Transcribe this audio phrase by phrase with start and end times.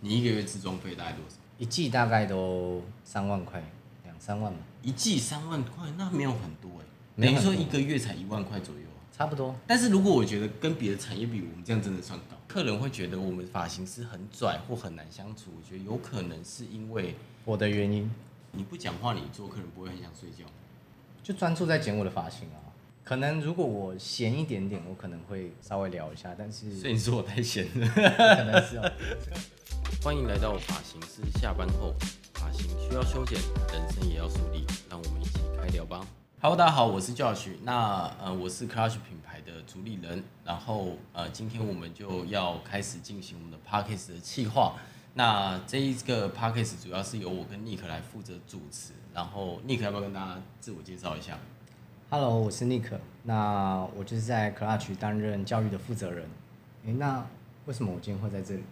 [0.00, 1.36] 你一个月自装费大概多少？
[1.58, 3.62] 一季大概都三万块，
[4.04, 4.58] 两三万嘛。
[4.82, 9.54] 一季三万块，那没有很多哎，等于说一个月才一万块左右，差不多。
[9.66, 12.36] 但是如果我觉得跟别的产业比，我们这样真的算高。
[12.48, 17.14] 客人会觉得我们发型师很拽或很难相处，我觉得有可能是因为
[17.44, 18.10] 我的原因。
[18.52, 20.44] 你不讲话，你做客人不会很想睡觉，
[21.22, 22.58] 就专注在剪我的发型啊。
[23.04, 28.92] 可能如果我闲一点点，我可能会稍微聊一下，但是所以你说我太闲了，可能是哦。
[29.98, 31.94] 欢迎来到发型师下班后，
[32.32, 33.38] 发型需要修剪，
[33.72, 36.00] 人生也要梳理，让我们一起开聊吧。
[36.40, 44.76] Hello，大家好，我是 Josh，那呃我是 Clutch 品牌的主理人，然后呃今天我们就要开始进行我们的 Podcast 的企划。
[45.14, 51.38] 那这一个 Podcast 主要是由我跟 Nick 来负责主持，然后 Nick 要不要跟大家自我介绍一下
[52.08, 52.90] ？Hello，我是 Nick，
[53.24, 56.26] 那我就是在 Clutch 担任教育的负责人。
[56.86, 57.26] 诶，那
[57.66, 58.62] 为什么我今天会在这里？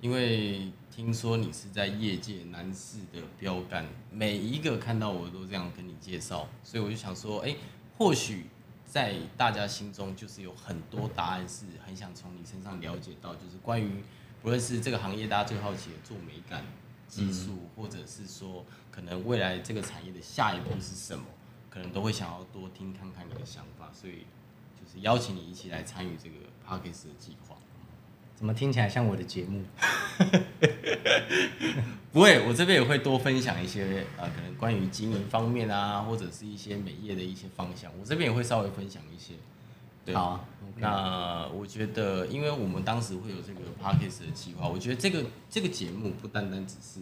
[0.00, 7.56] 因为听说你是在业界男士的标杆，每一个看到我都这样跟你介绍，所以我就想说，诶，
[7.96, 8.46] 或许
[8.86, 14.02] 在大家心中就是有很多答案是很想从你身上了解到，就是关于
[14.42, 16.64] 不论是这个行业大家最好奇的做美感
[17.08, 21.24] 技术，或者是说可能未来这个产业的下一步是什么。
[21.70, 24.24] 可能都会想要多听看看你的想法，所以
[24.74, 26.36] 就是邀请你一起来参与这个
[26.66, 27.47] Podcast 的计划。
[28.38, 29.64] 怎么听起来像我的节目？
[32.12, 37.90] 不会，我这边也会多分享一些呃，可能关于经营方面啊，或者是一些美业的一些方向。
[37.98, 39.34] 我这边也会稍微分享一些。
[40.04, 40.44] 对，好啊。
[40.62, 40.80] Okay.
[40.80, 47.00] 那我觉得，因为我们当时会有这个 Podcast 的计划，我觉得这个这个节目不单单只是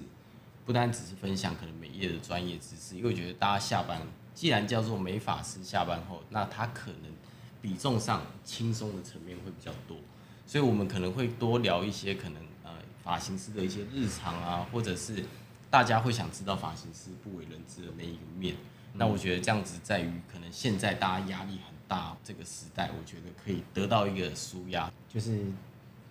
[0.64, 4.00] 不单只是分享可能美业的专业知识，因为我觉得大家下班。
[4.32, 7.12] 既然叫做美发师下班后，那他可能
[7.60, 9.98] 比重上轻松的层面会比较多，
[10.46, 12.70] 所以我们可能会多聊一些可能呃
[13.02, 15.24] 发型师的一些日常啊，或者是
[15.68, 18.54] 大家会想知道发型师不为人知的那一个面。
[18.54, 25.40] 嗯、那我觉得这样子在于可能现在大家压力很大这个时代，我觉得可以得到一个舒压，就是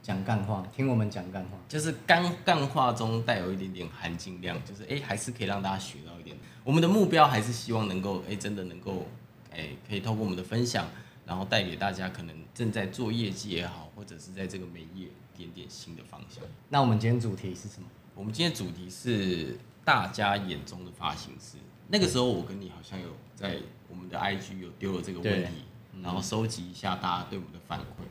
[0.04, 6.38] 讲干话，听我们讲干话，就是干干话中带有一点点含金量，就是哎、欸、还是可以让大家学到一点。
[6.64, 9.08] 我们的目标还是希望能够，哎，真的能够，
[9.52, 10.88] 哎，可以透过我们的分享，
[11.26, 16.44] 然后带给大家可能正在做业绩也好，或者是在这个美业点点新的方向。
[16.70, 17.88] 那我们今天主题是什么？
[18.14, 21.58] 我们今天主题是大家眼中的发型师。
[21.88, 23.58] 那个时候我跟你好像有在
[23.90, 25.66] 我们的 IG 有丢了这个问题，
[26.04, 28.04] 然后收集一下大家对我们的反馈。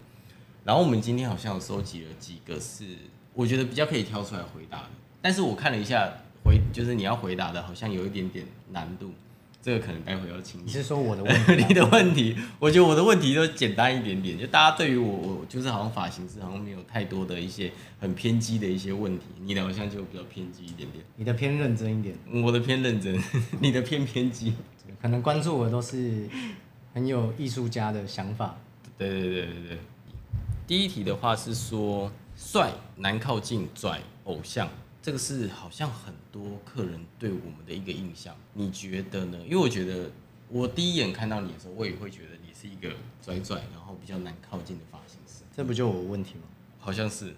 [0.65, 2.85] 然后我们今天好像有收集了几个是
[3.33, 4.91] 我觉得比较可以挑出来回答的，
[5.21, 6.13] 但是我看了一下。
[6.47, 9.15] 回就是你要回答的，好像有一点点难度，
[9.65, 10.65] 这个可能待会要请你。
[10.65, 11.65] 你是说我的问题？
[11.67, 21.03] 你的问题，我觉得我的问题都简单一点点，就大家对于我，我就是好像发型师好像没有太多的一些很偏激的一些问题，你的好像就比较偏激一点点。
[21.17, 22.15] 你的偏认真一点，
[22.45, 23.19] 我的偏认真，
[23.59, 24.53] 你的偏偏激。
[25.01, 26.29] 可能关注我都是
[26.93, 28.59] 很有艺术家的想法。
[28.99, 29.79] 对对对对对。
[30.67, 34.69] 第一题的话是说，帅难靠近，拽偶像。
[35.05, 39.39] 这个是好像很多客人对我们的一个印象，你觉得呢？
[39.45, 40.11] 因为我觉得
[40.49, 42.89] 我第一眼看到你的时候，我也会觉得你是一个
[43.21, 45.45] 拽拽，然后比较难靠近的发型师。
[45.55, 46.45] 这不就我问题吗？
[46.79, 47.35] 好像是，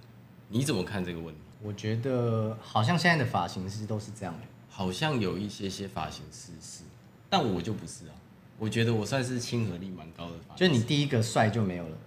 [0.49, 1.41] 你怎么看这个问题？
[1.61, 6.85] 我觉得好像现在的发型师都是这样的，好像有一些些发型师是，
[7.29, 8.15] 但我就不是啊。
[8.61, 11.99] 我觉得我算是亲和力蛮高的发型师，就你第一个帅就没有了，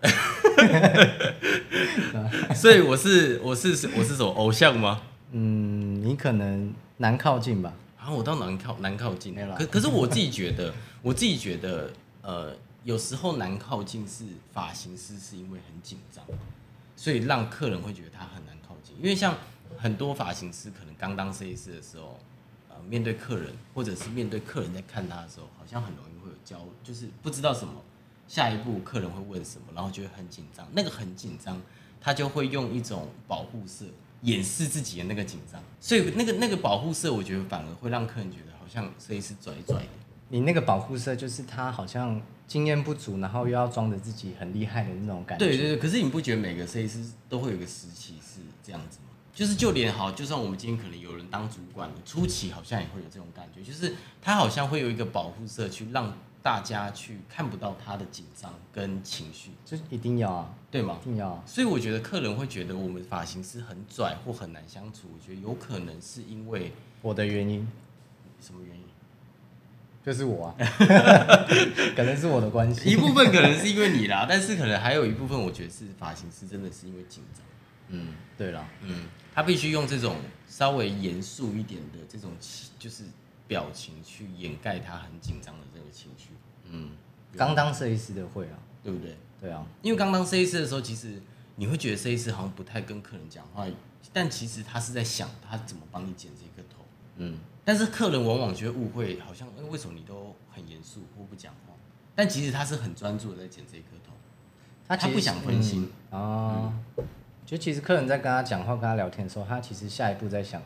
[2.56, 5.02] 所以我是我是我是什么偶像吗？
[5.32, 7.74] 嗯，你可能难靠近吧？
[8.00, 9.36] 啊，我倒难靠难靠近。
[9.58, 10.74] 可可是我自己觉得，
[11.04, 11.92] 我自己觉得，
[12.22, 16.24] 呃，有时候难靠近是发型师是因为很紧张，
[16.96, 18.96] 所以让客人会觉得他很难靠近。
[18.98, 19.38] 因为像
[19.78, 22.20] 很多发型师可能刚当设计师的时候，
[22.70, 27.74] 呃，面对客人或者是面对客人在看他的时候，好像很容易会有焦，就是不知道什么
[28.28, 30.66] 下一步客人会问什么，然后就会很紧张。
[30.74, 31.62] 那个很紧张，
[32.02, 33.86] 他就会用一种保护色。
[34.22, 39.88] 掩饰自己的那个紧张，所以那个那个保护色，我觉得反而会让客人觉得好像设计师拽拽的。
[40.30, 45.46] 你那个保护色就是他好像经验不足，然后又要装着自己很厉害的那种感觉。
[45.46, 49.06] 对对对，可是你不觉得每个设计师都会有个时期是这样子吗？
[49.34, 56.14] 就是就连好，就算我们今天可能有人当主管，初期好像也会有这种感觉，就是他好像会有一个保护色去让。
[56.42, 60.98] 大家去看不到他的紧张跟情绪，这一定要啊，对吗？
[61.02, 61.44] 一定要啊。
[61.46, 66.72] 所以我觉得客人会觉得我们发型师很拽或很难相处，我觉得有可能是因为
[67.02, 67.68] 我的原因。
[68.42, 68.84] 什么原因？
[70.02, 70.56] 就是我啊，
[71.94, 72.90] 可能是我的关系。
[72.90, 77.44] 一部分可能是因为你啦， 但是可能还有一部分，我觉得是发型师真的是因为紧张。
[77.90, 80.16] 嗯，对了，嗯，他必须用这种
[80.48, 82.32] 稍微严肃一点的这种
[82.80, 83.04] 就是
[83.50, 86.30] 表情去掩盖他很紧张的这个情绪。
[86.66, 86.92] 嗯，
[87.36, 89.18] 刚当设计师的会啊，对不对？
[89.42, 91.20] 对啊，因为刚当设计师的时候，其实
[91.56, 93.66] 你会觉得设计师好像不太跟客人讲话，
[94.14, 96.86] 但其实他是在想他怎么帮你剪这个头。
[97.18, 101.74] 嗯，但是客人往往就会误会，好像为什么你都很严肃或不讲话？
[102.16, 104.14] 但其实他是很专注的在剪这颗头，
[104.88, 106.72] 他他不想分心啊。
[107.46, 110.62] 就其实客人在跟他讲话、跟他聊天的时候，他其实下一步在想，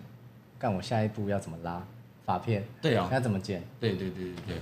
[0.59, 1.85] 干我下一步要怎么拉
[2.25, 2.65] 发片？
[2.81, 3.63] 对啊，要怎么剪？
[3.79, 4.61] 对对对对对。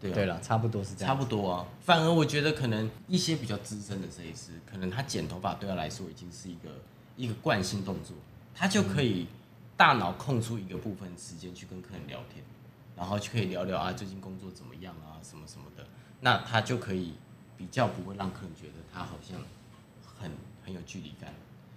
[0.00, 1.08] 对，对了，差不多是这样。
[1.08, 6.70] 差不多啊，反而我觉得可能一些比较资深的设计师，可能他剪头发对他来说已经是一个
[7.18, 8.16] 一个惯性动作，
[8.54, 9.26] 他就可以
[9.76, 12.42] 大脑空出一个部分时间去跟客人聊天，
[12.96, 15.86] 然后就可以聊聊啊最近工作怎么样啊什么什么的，
[16.20, 17.12] 那他就可以
[17.58, 19.38] 比较不会让客人觉得他好像
[20.18, 20.30] 很
[20.64, 21.30] 很有距离感，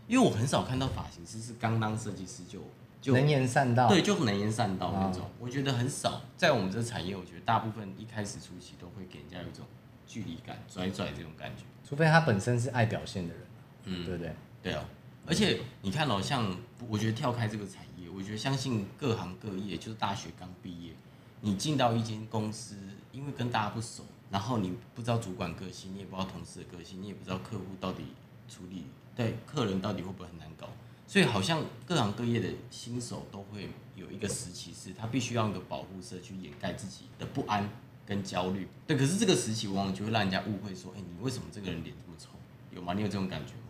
[0.07, 2.61] 因为我很少看到发型师是刚当设计师就。
[3.03, 6.21] 就能言善道，对，就能言善道那种，哦、我觉得很少。
[6.37, 9.65] 在我们这个产业，我觉得大部分一开始初期都会给人家有一种
[10.07, 11.63] 距离感、拽拽这种感觉。
[11.83, 13.43] 除非他本身是爱表现的人，
[13.83, 14.33] 嗯，对不对？
[14.63, 14.85] 对哦。
[15.27, 16.49] 而且你看哦，像
[16.87, 20.93] 我觉得跳开这个产业，我觉得相信各行各业，就是大学刚毕业，
[21.41, 22.77] 你进到一间公司，
[23.11, 28.03] 因为跟大家不熟，然后你不知道主管个性，你也不知道同事的个性，你也不知道客户到底
[28.47, 30.69] 处理对客人到底会不会很难搞。
[31.05, 37.69] 所以好像各行各业的新手都会有一个时期，是他必须要用一个保护色去掩盖自己的不安
[38.05, 38.67] 跟焦虑。
[38.87, 42.29] 对，可是这个时期往往就会让人家误会说，哎，你为什么这个人脸这么丑？
[42.71, 42.93] 有吗？
[42.93, 43.67] 你有这种感觉吗？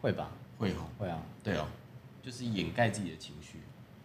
[0.00, 1.66] 会吧，会哦，会啊，对哦，
[2.22, 3.58] 就是掩盖自己的情绪。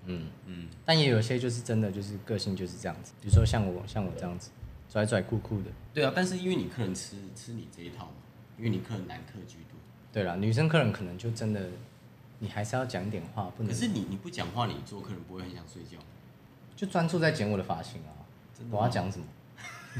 [0.06, 4.50] 嗯嗯，但也有些就是真的就是个性就是这样子，比如说像我像我这样子，
[4.90, 5.72] 拽拽酷酷的。
[5.94, 8.14] 对啊，但是因为你客人吃吃你这一套嘛，
[8.58, 9.80] 因为你客人男客居多。
[10.12, 11.70] 对啦，女生客人可能就真的。
[12.44, 13.72] 你还是要讲点话，不能。
[13.72, 15.98] 可是你你不讲话，你做客人不会很想睡觉？
[16.76, 18.12] 就专注在剪我的发型啊！
[18.70, 19.26] 我要讲什么？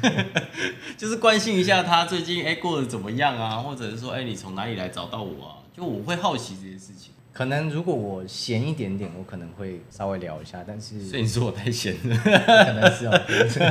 [0.98, 5.58] 就是关心一下他最近哎、欸、过得怎么样啊，或者是说哎、欸、你从哪里来找到我啊？
[5.74, 7.14] 就我会好奇这些事情。
[7.32, 13.22] 可能如果我闲一点点，我可能会稍微聊一下，但是所以你说我太闲了，可能是哦，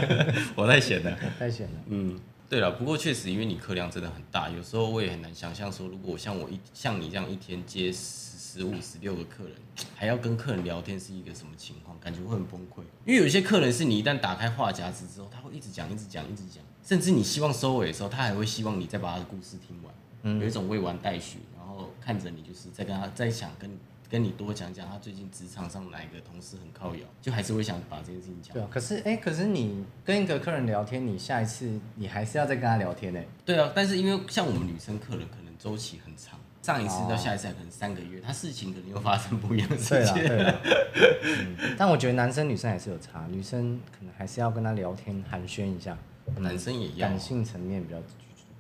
[0.57, 1.73] 我太闲了，太闲了。
[1.89, 2.19] 嗯，
[2.53, 7.91] 对了，不过确实因为你客量真的很大，有时候我也很难想象说，如果像我一像你这样一天接。
[7.91, 9.55] 十十五、十六个客人，
[9.97, 11.99] 还要跟客人聊天，是一个什么情况？
[11.99, 12.83] 感觉会很崩溃。
[13.07, 19.95] 因为有些客人是你一旦打开话匣子之后，他会一直讲、一直讲、一直讲，甚至你希望收尾的时候，他还会希望你再把他的故事听完，
[20.25, 23.71] 嗯、有一种未完待续，然后看着你就是在跟他在想跟
[24.13, 28.53] 跟你多讲讲他最近职场上哪一个同事很靠友，就还是会想把这件事情讲。
[28.53, 33.21] 对啊，可是哎、欸，可是你跟一个客人聊天，你下一次你还是要再跟他聊天呢？
[33.47, 36.39] 对啊，但是因为像我们女生客人，可能周期很长。
[36.61, 40.15] 上一次到下一次可能三个月，他事情可能又发生不一样的事情。
[40.15, 40.61] 对了，
[41.25, 45.97] 嗯，但我觉得男生女生还是有差，女生可能还是要跟他聊天寒暄一下，
[46.37, 47.97] 男生也要，感性层面比较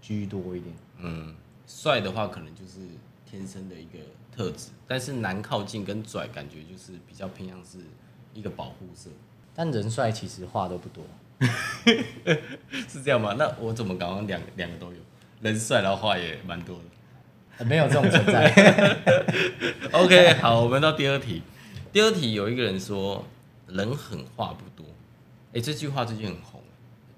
[0.00, 0.74] 居多一点。
[0.98, 1.32] 嗯，
[1.66, 2.80] 帅的话可能就是
[3.32, 3.98] 天生的一个
[4.30, 7.78] 特质，但是难靠近跟拽感觉就是比较偏向是
[8.34, 9.08] 一个保护色。
[9.54, 11.02] 但人帅其实话都不多，
[12.86, 13.34] 是这样吗？
[13.38, 14.98] 那我怎么刚刚两两个都有？
[15.40, 17.64] 人帅然后话也蛮多的。
[17.64, 18.52] 没有这种存在。
[19.92, 21.40] OK，好，我们到第二题。
[21.90, 23.24] 第二题有一个人说
[23.66, 24.86] ：“人狠话不多。”
[25.54, 26.60] 哎，这句话最近很红，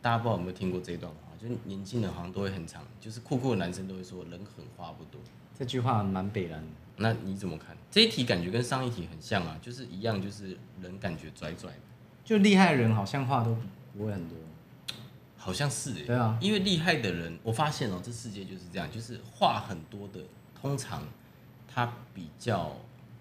[0.00, 1.18] 大家不知道有没有听过这一段话？
[1.40, 5.20] 就年轻人好像都会很常，就是酷酷的男生都会说“人狠话不多”。
[5.58, 6.66] 这句话蛮北然的。
[6.96, 7.76] 那你怎么看？
[7.90, 11.78] 这一题感觉跟上一题很像啊，就是一样，就是人感觉拽拽的，
[12.24, 13.56] 就厉害的人好像话都
[13.96, 14.38] 不会很多。
[15.36, 20.20] 好像是哎，对啊，因为厉害的人，我发现哦，这世界就是这样，就是话很多的，
[20.58, 21.06] 通常
[21.68, 22.74] 他比较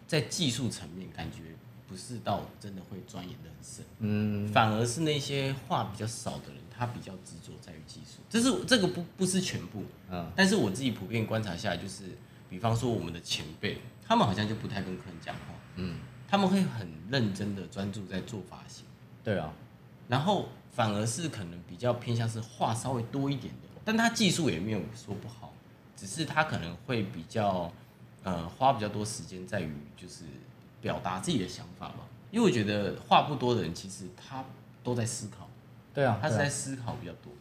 [0.07, 1.39] 在技术层面感觉
[1.87, 12.03] 不是到真的会钻研的很深，嗯，反而是那些话比较少的人，他比较执着在于技术，这是这个不不是全部，嗯，但是我自己普遍观察下来，就是
[12.49, 15.41] 比方说我们的前辈，他们好像就不太跟客人讲话，
[15.75, 15.97] 嗯，
[16.27, 18.85] 他们会很认真的专注在做发型，
[19.23, 19.53] 对啊，
[20.07, 20.47] 然后。
[20.75, 25.53] 反而是可能比较偏向是话稍微多一点的，但他技术也没有说不好，
[25.95, 27.71] 只是他可能会比较
[28.23, 30.23] 呃花比较多时间在于就是
[30.83, 32.05] 表达自己的想法嘛。
[32.29, 34.43] 因为我觉得话不多的人其实他
[34.83, 35.49] 都在思考，
[35.93, 37.31] 对啊，他是在思考比较多。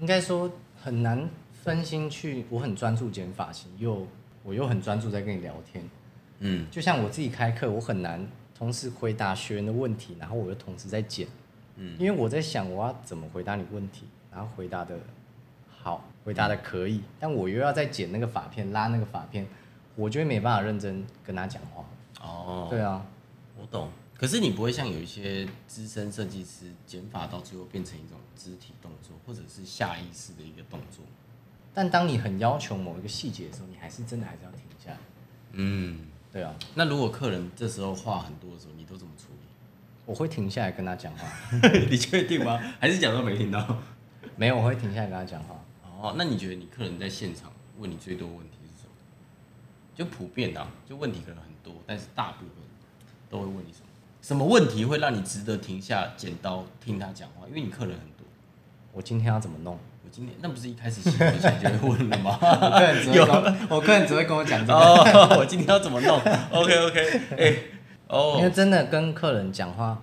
[0.00, 0.50] 应该说
[0.80, 4.06] 很难分心去，我很专注剪发型，又
[4.42, 5.88] 我又很专注在跟你聊天，
[6.40, 11.26] 嗯，就像我自己开课，我很难同时回答学员的问题，然后我又同时在剪。
[11.76, 14.94] 嗯，因为我在想我要怎么回答你问题，然后回答的
[15.70, 19.46] 好，回答的可以，但我又要再剪那个发片，拉那个发片，
[19.96, 21.82] 我就会没办法认真跟他讲话。
[22.22, 23.04] 哦，对啊，
[23.60, 23.90] 我懂。
[24.16, 31.04] 可是你不会像有一些资深设计师减法到最后变成一种肢体动作，或者是下意识的一个动作。
[31.74, 34.98] 但当你很要求某一个细节的时候，你还是真的还是要停下来。
[35.52, 36.54] 嗯，对啊。
[36.74, 39.48] 那如果客人这时候话很多的时候，你都怎么处理？
[40.06, 41.26] 我会停下来跟他讲话。
[41.90, 42.60] 你确定吗？
[42.78, 43.78] 还是假装没听到？
[44.36, 45.56] 没有，我会停下来跟他讲话。
[46.00, 48.58] 哦，那你觉得你客人在现场问你最多问题？
[49.94, 52.50] 就普遍啊，就问题可能很多，但是大部分
[53.30, 53.86] 都会问你什么？
[54.22, 57.46] 什么问题会让你值得停下剪刀听他讲话？
[57.48, 58.26] 因为你客人很多。
[58.92, 59.74] 我今天要怎么弄？
[60.04, 62.38] 我今天那不是一开始洗头前就会问了吗？
[62.40, 64.78] 我客人只会跟我客人只会跟我讲这个。
[64.78, 66.18] 哦，我今天要怎么弄？
[66.52, 67.70] OK OK，哎、欸，
[68.08, 70.02] 哦，因为真的跟客人讲话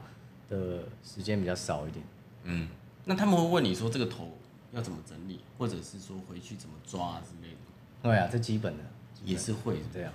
[0.49, 2.03] 的时间比较少一点。
[2.43, 2.67] 嗯，
[3.05, 4.35] 那他们会问你说这个头
[4.71, 7.57] 要怎么整理，或者是说回去怎么抓啊之类的。
[8.01, 8.83] 对啊，这基本的
[9.23, 10.11] 也是会是这样。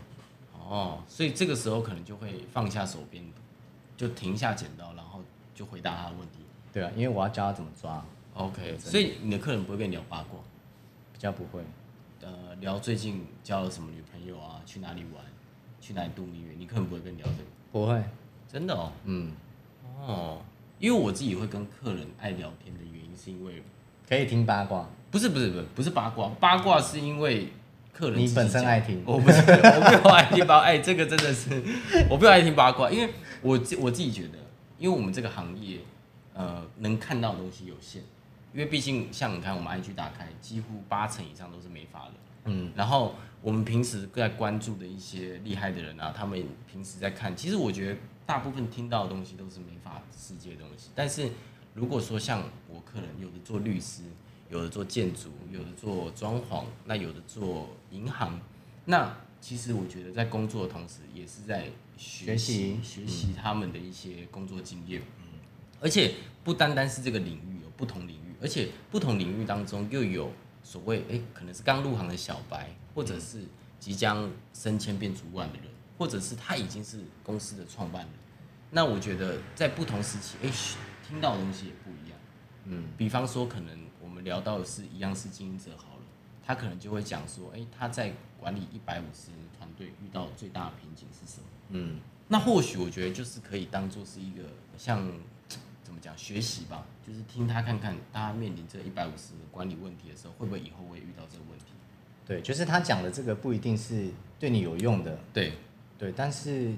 [0.58, 3.22] 哦，所以这个时候可能就会放下手边，
[3.96, 5.20] 就停下剪刀，然后
[5.54, 6.38] 就回答他的问题。
[6.72, 8.04] 对啊，因为我要教他怎么抓。
[8.34, 10.38] OK，所以你的客人不会跟你聊八卦，
[11.12, 11.62] 比较不会。
[12.22, 15.22] 呃，聊最近交了什么女朋友啊，去哪里玩，
[15.80, 17.44] 去哪里度蜜月，你客人不会跟你聊这个。
[17.70, 18.02] 不会，
[18.48, 18.90] 真的哦。
[19.04, 19.32] 嗯。
[20.00, 20.42] 哦，
[20.78, 23.62] 因为我自己会跟客人爱聊天的原因，是因为
[24.08, 24.88] 可以听八卦。
[25.10, 27.52] 不是不是不是不是八卦，八卦是因为
[27.94, 31.62] 客人你本身爱听，我不是我没有爱听八卦，哎，这个真的是
[32.10, 34.38] 我不爱听八卦，因为我自我自己觉得，
[34.78, 35.78] 因为我们这个行业，
[36.34, 37.98] 呃，能看到的东西有限，
[38.52, 42.12] 因为毕竟像你看我们 IG 打开，几乎八成以上都是没发的，
[42.46, 47.96] 嗯，然后我们平时在关注的一些厉害的人啊，他们平时在看，其实我觉得
[48.26, 51.30] 大部分听到的东西都是没法世界的东西，但是
[51.74, 54.02] 如果说像我客人有的做律师。
[54.50, 58.40] 有的做建筑，有的做装潢，那有的做银行。
[58.84, 65.02] 那其实我觉得在工作的同时，也是在学习学习他们的一些工作经验。
[65.18, 65.40] 嗯，
[65.80, 70.30] 而且不单单是这个领域，有不同领域，而且不同领域当中又有
[70.62, 73.42] 所谓诶，可能是刚入行的小白，或者是
[73.80, 75.66] 即将升迁变主管的人，
[75.98, 78.10] 或者是他已经是公司的创办人。
[78.70, 80.50] 那我觉得在不同时期，诶，
[81.06, 82.18] 听到的东西也不一样。
[82.66, 83.83] 嗯，比方说可能。
[84.24, 86.02] 聊到的是一样是经营者好了，
[86.44, 91.46] 他可能就会讲说，哎，他在管理一百五十人团队遇到最大的瓶颈是什么？
[91.68, 94.42] 嗯，那或许我觉得就是可以当做是一个
[94.76, 95.06] 像
[95.84, 101.66] 怎么讲学习吧，就是听他看看，大家面临这一百五十人管理问题的时候，会不会以后会遇到这个问题？
[102.26, 105.52] 对，就是他讲的这个不一定是对你有用的，对
[105.98, 106.74] 对，但是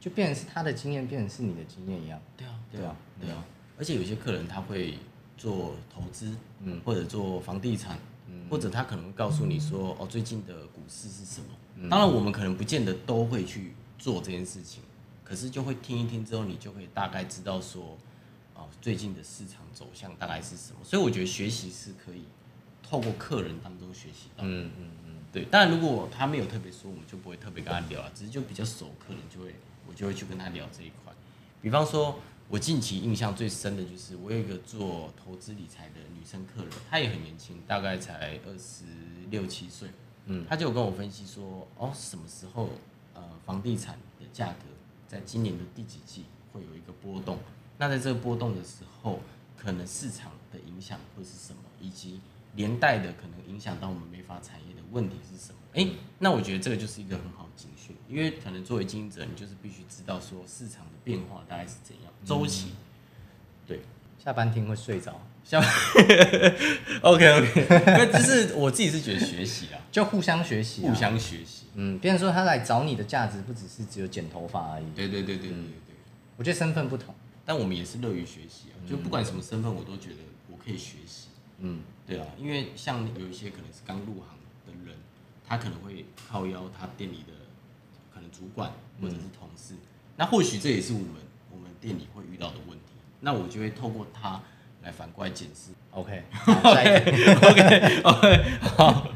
[0.00, 2.20] 就变成是他的经验，变成是你的经验一样。
[2.36, 3.44] 对啊，对啊，对啊，
[3.78, 4.98] 而且有些客人他会。
[5.36, 7.98] 做投资，嗯，或者做房地产，
[8.28, 11.46] 嗯，或者他可能会告诉你说，哦，最近的股市是什么？
[11.76, 14.82] 嗯，当然，我们可能不见得都会去做这件事情，
[15.24, 17.98] 可是就会听一听之后，你就会大概知道说，
[18.54, 20.78] 哦，最近的市场走向大概是什么。
[20.84, 22.22] 所以我觉得学习是可以
[22.82, 25.44] 透过客人当中学习到，嗯嗯嗯，对。
[25.46, 29.54] 当然，如果他没有特别说，我们就不会特别跟他聊了，只是就比较熟，客人就会
[29.86, 31.12] 我就会去跟他聊这一块，
[31.60, 32.18] 比方说。
[32.48, 38.84] 我近期印象最深的就是，我有一个做投资理财的女生客人，她也很年轻，大概才二十
[39.30, 39.88] 六七岁。
[40.26, 42.68] 嗯，她就有跟我分析说，哦，什么时候
[43.14, 44.66] 呃房地产的价格
[45.08, 47.38] 在今年的第几季会有一个波动？
[47.78, 49.20] 那在这个波动的时候，
[49.56, 51.62] 可能市场的影响会是什么？
[51.80, 52.20] 以及
[52.56, 55.58] 连带的可能影响到我们美发产业的问题是什么？
[55.74, 62.68] 哎、欸，那我觉得这个就是一个很好的警讯，因为可能作为经营者，你就是必须知道说市场的变化大概是怎样，周期。
[62.68, 62.76] 嗯、
[63.66, 63.80] 对，
[64.22, 65.20] 下班听会睡着。
[65.42, 65.70] 下班
[67.02, 71.66] ，OK OK，那只是我自己是觉得学习啊， 就互相学习，互相学习。
[71.74, 74.86] 嗯，别人说他来找你的价值不只是只有剪头发而已。
[74.94, 75.96] 对对对对对对，
[76.38, 80.16] 我觉得身份不同，但我们也是乐于学习啊，就不管什么身份，我都觉得
[80.50, 81.26] 我可以学习。
[81.58, 84.94] 嗯，对啊，因为像有一些可能是刚入行的人，
[85.46, 87.32] 他可能会靠邀他店里的
[88.12, 88.70] 可能主管
[89.00, 89.78] 或者是同事，嗯、
[90.16, 91.08] 那或许这也是我们
[91.50, 94.40] 我们店里会遇到的问题，那我就会透过他
[94.82, 95.70] 来反过来检视。
[95.92, 96.20] OK，OK，OK，
[98.76, 99.08] 好，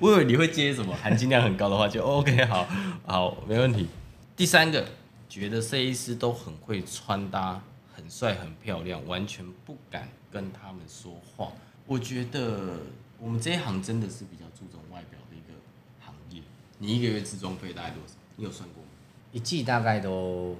[0.00, 2.68] 我以为你会接什么含金量很高的话，就 OK，好，
[3.04, 3.88] 好，没问题。
[4.36, 4.86] 第三个，
[5.28, 7.60] 觉得设计师都很会穿搭，
[7.94, 11.50] 很帅，很漂亮，完全不敢跟他们说话。
[11.92, 12.78] 我觉得
[13.18, 15.52] 我们这一行真的是比较注重外表的一个
[16.00, 16.40] 行业。
[16.78, 18.14] 你一个月自装费大概多少？
[18.36, 18.88] 你有算过吗？
[19.30, 20.56] 一季大概都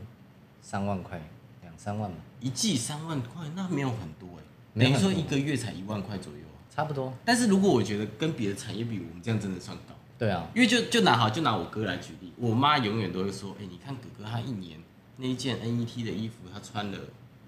[0.60, 1.18] 三万块，
[1.62, 2.18] 两三万吧。
[2.38, 6.40] 一季三万块，那没有很多哎，等于说一个月才一万块左右。
[6.68, 7.14] 差不多。
[7.24, 9.94] 但是如果我觉得跟别的产业比，我们这样真的算高。
[10.18, 14.78] 对啊，因为就就拿好就拿我哥来举例，我妈永远都会说，哎、欸，你看哥哥他一年
[15.16, 16.98] 那一件 NET 的衣服，他穿了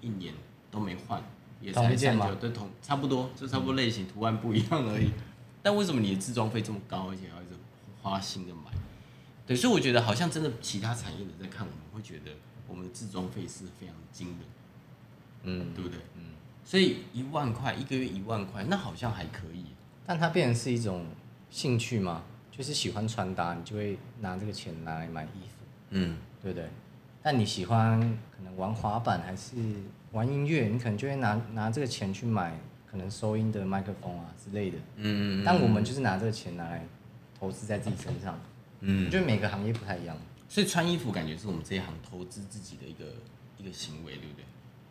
[0.01, 0.33] 一年
[0.71, 1.23] 都没换，
[1.65, 5.11] 也才三九，对，同差不多，就差不多类型、图案不一样而已。
[5.63, 7.55] 但为什么你的自装费这么高，而且还要一直
[8.01, 8.71] 花心的买？
[9.47, 12.31] 对，所以我觉得好像真的其他产业的在看我们，会觉得
[12.67, 14.37] 我们的自装费是非常惊人，
[15.43, 15.97] 嗯，对不对？
[16.15, 19.65] 嗯，所以一万块一个月一万块，那好像还可以。
[20.05, 21.05] 但它变成是一种
[21.49, 22.23] 兴趣吗？
[22.51, 26.69] 就是喜欢穿搭，你就会拿这个钱拿来买衣服，嗯，对不对？
[27.21, 27.99] 但你喜欢
[28.37, 29.55] 可能玩滑板还是
[30.15, 32.57] 玩音乐，你可能就会拿拿这个钱去买
[32.89, 36.87] 可能收音的麦克风啊之类的，嗯，但我们就是拿这个钱拿来
[37.37, 38.39] 投资在自己身上，
[38.79, 40.15] 嗯，我觉得每个行业不太一样，
[40.47, 43.03] 所以穿衣服感觉是我们这一行投资自己的一个
[43.57, 44.45] 一个行为，对不对？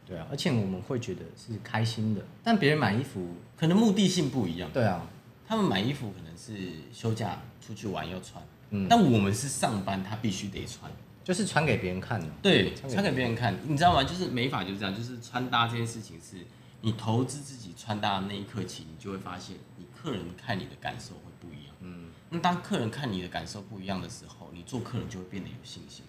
[0.06, 3.26] 对啊，而且我们会觉得是开心的，但别人买衣服
[3.56, 4.68] 可能目的性不一样。
[4.74, 5.06] 对啊，
[5.48, 10.92] 他们买衣服可能是休假出去玩要穿，嗯，但我们是上班，他必须得穿，
[11.24, 12.26] 就是穿给别人看的。
[12.42, 14.04] 对，穿给别人看，你知道吗？
[14.04, 16.36] 就是美发就是这样，就是穿搭这件事情是，
[16.82, 21.74] 你投资自己穿搭的那一刻起，你就会发现，你客人看你的感受会不一样。
[21.80, 26.04] 嗯，那当客人看你的感受不一样的时候，你做客人就会变得有信心。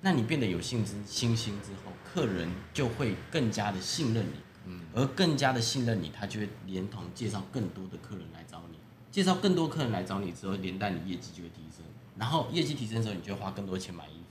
[0.00, 4.34] 那你变得有信心信心之后，客人就会更加的信任你，
[4.66, 8.78] 嗯，而更加的信任你，他就会连同介绍更多的客人来找你，
[9.12, 11.84] 介绍更多客人来找你之后，连带你业绩就会提升，
[12.16, 14.21] 然后业绩提升之后，你就会花更多钱买衣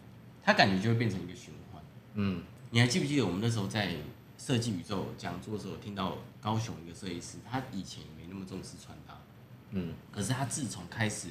[0.41, 1.81] 服，他感觉就会变成一个循环，
[2.15, 3.95] 嗯，你还记不记得我们那时候在
[4.37, 9.19] 设计宇宙讲座的时候，听到高雄一个设计师，他以前也没那么重视穿搭，
[9.71, 11.29] 嗯，可是他自从开始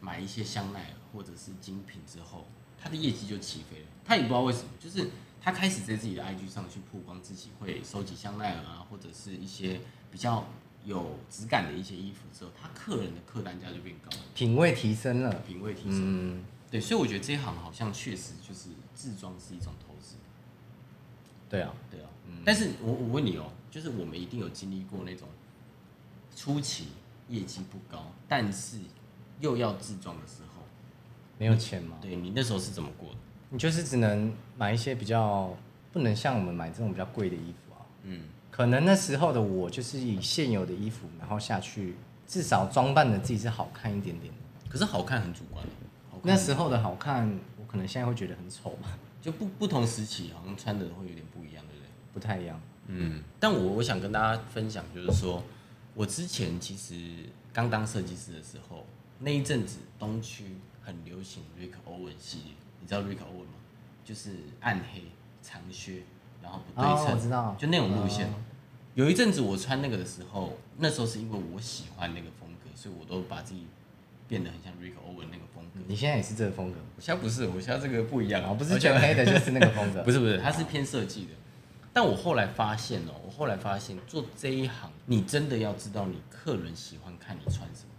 [0.00, 2.46] 买一些香奈儿或者是精品之后。
[2.78, 5.10] 他的业绩就起飞了，他也不知道为什么，就是
[5.40, 9.80] 他开始在自己的 IG 上去曝光自己会收集香奈儿啊，或者是一些
[10.12, 10.46] 比较
[10.84, 16.00] 有质感的一些衣服之后，他客人的客单价就变高了，品味提升了，品味提升，
[16.36, 16.44] 嗯，
[16.76, 20.16] 对，所以我觉得这一行好像确实就是自装是一种投资，
[21.48, 25.26] 对啊，对啊，嗯，但是我我问你哦，就是我们一定有经历过那种
[26.36, 26.88] 初期
[27.30, 28.78] 业绩不高，但是
[29.40, 30.62] 又要自装的时候。
[31.38, 31.96] 没有钱吗？
[32.02, 33.16] 对，你那时候是怎么过的？
[33.48, 35.56] 你就是只能买一些比较
[35.92, 37.80] 不能像我们买这种比较贵的衣服啊。
[38.02, 41.94] 嗯，可能那时候的我就是以现有的衣服，然后下去，
[42.26, 44.30] 至少装扮的自己是好看一点点。
[44.68, 45.64] 可是好看很主观。
[46.26, 48.98] 那时候的好看，我可能现在会觉得很丑吧。
[49.22, 51.88] 就不不同时期好像穿的会有点不一样，对不对？
[52.12, 52.60] 不太一样。
[52.86, 55.42] 嗯，但我我想跟大家分享，就是说
[55.94, 58.84] 我之前其实刚当设计师的时候，
[59.20, 60.56] 那一阵子东区。
[60.86, 63.58] 很流行 Rick Owens 系列，你知道 Rick Owens 吗？
[64.04, 65.02] 就是暗黑
[65.42, 66.04] 长靴，
[66.40, 68.32] 然后不对称，我知道，就那种路线。
[68.94, 73.66] 有一阵子我穿那个的时候，那时候是因为我喜欢那个风格，所以我都把自己
[74.26, 75.80] 变得很像 Rick Owens 那个风格。
[75.86, 76.78] 你现在也是这个风格？
[76.96, 80.02] 我现在不是，我现在这个不一样啊，不是全黑的，就是那个风格。
[80.02, 81.30] 不 是不是，它是偏设计的。
[81.92, 87.90] 但我后来发现哦，我后来发现做这一行，你真的要知道你客人喜欢看你穿什么，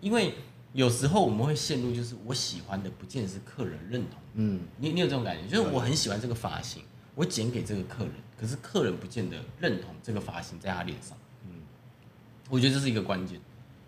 [0.00, 0.34] 因为。
[0.74, 4.18] 有时候我们会陷入，就是我喜欢的不见得是客人认同。
[4.36, 6.82] 嗯，你你有这种感觉，就是我很喜欢这个发型，
[7.14, 11.14] 我剪给这个客人，可是客人不见得认同这个发型在他脸上。
[11.44, 11.50] 嗯，
[12.48, 13.38] 我觉得这是一个关键，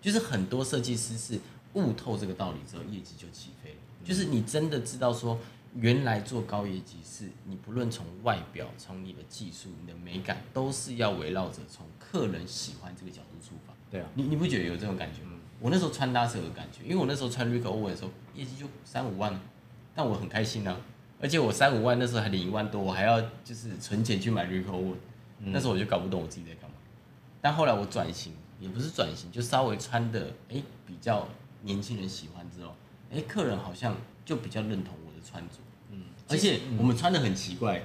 [0.02, 1.40] 就是很多设计师是
[1.74, 3.76] 悟透这个道理之后，业绩就起飞了。
[4.02, 5.38] 就是你真的知道说，
[5.74, 13.74] 原来做高业绩是你不论从外表、从你的技术、你的美感，都是要围绕着从客人喜欢这个角度出发。
[13.90, 15.32] 对啊，你你不觉得有这种感觉吗？
[15.60, 19.40] 我那时候穿搭是有感觉，因为我那时候穿 Owens 的时候，业绩就三五万，
[19.94, 20.76] 但我很开心啊，
[21.20, 24.96] 而且我三五万那时候还领一万多，我还要就是存钱去买 Owens，
[25.38, 26.76] 那时候我就搞不懂我自己在干嘛。
[27.40, 31.26] 但后来我转型，也不是转型，就稍微穿的哎、欸、比较
[31.64, 32.74] 年轻人喜欢之后，
[33.10, 35.56] 哎、欸、客人好像就比较认同我的穿着，
[35.90, 37.82] 嗯，而且我们穿的很奇怪，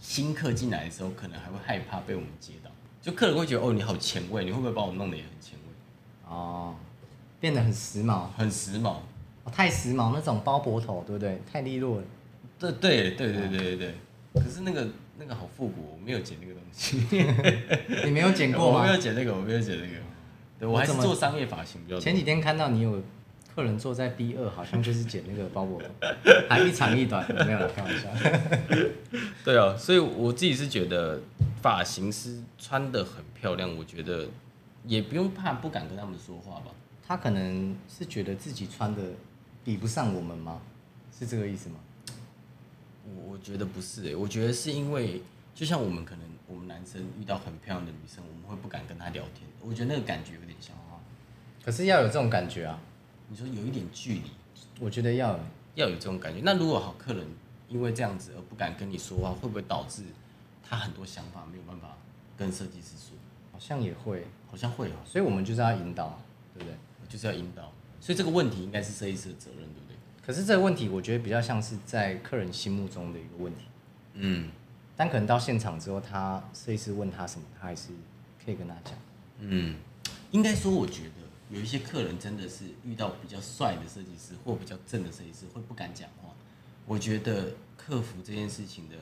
[0.00, 2.70] 新客进来的时候可能还会害怕被我们接到，
[3.02, 6.30] 就客人会觉得哦你好前卫，你会不会把我弄得也很前卫？
[6.30, 6.76] 哦。
[7.38, 8.96] 变得很时髦，很时髦，
[9.44, 11.38] 哦，太时髦那种包脖头，对不对？
[11.52, 12.04] 太利落了，
[12.58, 13.94] 对对对对对对对。
[14.32, 16.96] 可是那个那个好复古，我没有剪那个东西。
[18.06, 18.80] 你没有剪过吗？
[18.80, 19.92] 我没有剪那个，我没有剪那个。
[20.58, 22.00] 对，我还是做商业发型比较多。
[22.00, 23.02] 前几天看到你有
[23.54, 25.88] 客人坐在 B 二，好像就是剪那个包裹头，
[26.48, 28.08] 还一长一短，没有啦，开玩笑。
[29.44, 31.20] 对啊，所以我自己是觉得
[31.62, 34.26] 发型师穿的很漂亮，我觉得
[34.84, 36.66] 也不用怕，不敢跟他们说话吧。
[37.06, 39.02] 他可能是觉得自己穿的
[39.64, 40.60] 比不上我们吗？
[41.18, 41.76] 是这个意思吗？
[43.04, 45.22] 我我觉得不是诶，我觉得是因为
[45.54, 49.48] 就像我们可能我们男生遇到很漂亮的女生，我们会不敢跟她聊天。
[49.60, 51.00] 我觉得那个感觉有点像啊。
[51.64, 52.78] 可是要有这种感觉啊，
[53.28, 54.30] 你说有一点距离，
[54.78, 55.38] 我觉得要
[55.74, 56.40] 要有这种感觉。
[56.44, 57.26] 那如果好客人
[57.68, 60.04] 因为这样子而不敢跟你说话，会不会导致
[60.62, 61.96] 他很多想法没有办法
[62.36, 63.16] 跟设计师说？
[63.52, 64.96] 好像也会，好像会哦。
[65.04, 66.20] 所以我们就是要引导，
[66.54, 66.76] 对不对？
[67.08, 67.72] 就是要引导。
[68.00, 69.96] 所以这个问题应该是设计师的责任，对不对？
[70.24, 73.62] 可是这个问题，我觉得比较像是在客人心目中的一个问题。
[74.14, 74.50] 嗯。
[74.96, 77.88] 但可能到现场之后，他设计师问他什么，他还是
[78.44, 78.94] 可以跟他讲。
[79.40, 79.76] 嗯。
[80.30, 86.34] 应该说，我觉得有一些客人真的是遇到比较帅的设计师或比较正的设计师，会不敢讲话。
[86.86, 88.96] 我觉得克服这件事情的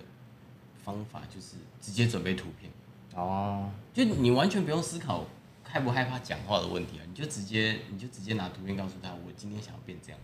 [0.85, 2.71] 方法就是直接准备图片。
[3.15, 3.71] 哦。
[3.93, 5.25] 就你完全不用思考。
[5.67, 7.03] 害不害怕讲话的问题啊？
[7.09, 10.21] 你就直接你就直接拿图片告诉他，我今天想要变这样。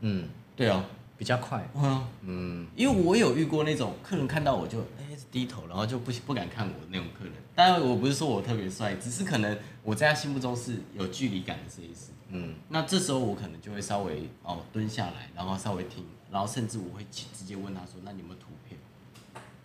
[0.00, 0.84] 嗯，对哦，
[1.22, 1.64] 比较快。
[1.76, 7.32] 嗯嗯，因为我有遇过那种客人看到我就哎、欸、低头，然后就不不敢看我那种客人。
[7.54, 12.10] 当然我不是说我特别帅，只是可能我在他心目中是有距离感的设计师。
[12.30, 18.76] 嗯，那这时候我可能就会稍微哦蹲下来，然后稍微听，然后甚至我会直接问他说：“那你有没有图片？”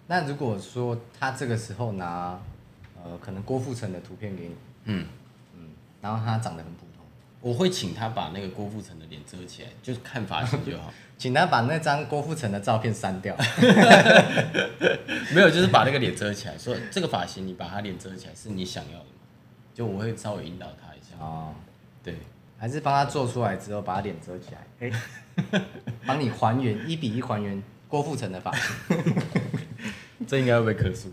[0.06, 2.39] 那如果说他这个时候拿
[3.04, 4.56] 呃可能郭富城的图片给你。
[4.84, 5.08] 嗯
[5.56, 7.04] 嗯，然后他长得很普通，
[7.41, 10.93] 我会请他把那个郭富城的脸遮起来，就是看发型就好。
[11.18, 13.36] 请他把那张郭富城的照片删掉。
[15.34, 19.12] 没有，就是把那个脸遮起来，说这个发型你把他脸遮起来是你想要的吗？
[19.74, 21.24] 就我会稍微引导他一下。
[21.24, 21.54] 哦，
[22.04, 22.16] 对，
[22.58, 25.62] 还是帮他做出来之后把他脸遮起来， 哎，
[26.06, 28.76] 帮你还原一比一还原郭富城的发型。
[30.28, 31.10] 这应该会被客诉，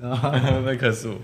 [0.65, 1.19] 被客诉。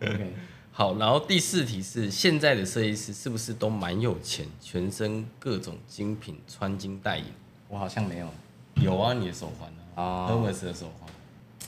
[0.00, 0.34] OK。
[0.72, 7.24] 好，然后第四题是现在的设计师是不是都蛮有钱，全身各种精品，穿金戴银？
[7.68, 8.28] 我好像没有。
[8.76, 11.08] 有啊，你的手环啊，Hermes 的手环。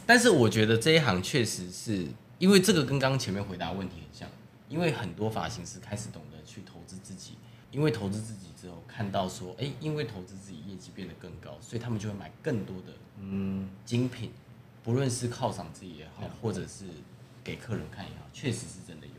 [0.04, 2.06] 但是我觉得这一行确实是
[2.38, 4.28] 因为这个跟刚刚前面回答问题很像，
[4.68, 7.34] 因为很多发型师开始懂得去投资自己，
[7.70, 14.32] 因为投资自己之后看到说，哎，因为投资自己业绩变得更高，所以他们就会买更多的嗯精品，
[14.82, 16.84] 不论是犒赏自己也好，或者是
[17.44, 19.12] 给客人看也好，确实是真的有。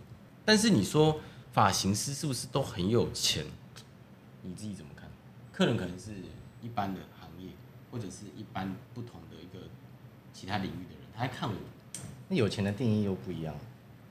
[0.44, 1.22] 但是你说
[1.54, 3.46] 发型师是不是都很有钱？
[4.42, 5.10] 你自己怎么看？
[5.54, 6.12] 客人可能是
[6.62, 7.50] 一般的行业，
[7.92, 9.68] 或者是一般不同的一个
[10.34, 11.56] 其他领域的人，他还看我。
[12.30, 13.56] 那有钱的定义又不一样。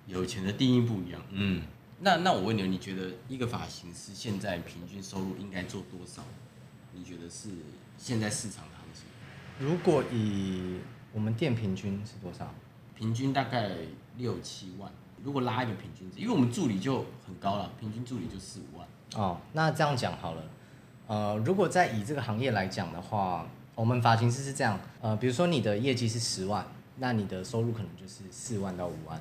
[0.07, 1.21] 有钱的定义不一样。
[1.31, 1.63] 嗯。
[1.99, 6.23] 那那我问你，你觉得一个发型师现在平均收入应该做多少？
[6.93, 7.49] 你觉得是
[7.97, 9.05] 现在市场的行情？
[9.59, 10.79] 如果以
[11.13, 12.53] 我们店平均是多少？
[12.95, 13.71] 平均大概
[14.19, 14.93] 六七万。
[15.25, 18.87] 如果拉一个平均值，因为我们助理就很高了，平均助理就四五万。
[19.15, 20.45] 哦，那这样讲好了，
[21.07, 26.67] 呃，如果在以这个行业来讲的话，我们发型师是这样，呃，比如说你的业绩是十万，
[26.99, 29.21] 那你的收入可能就是四万到五万。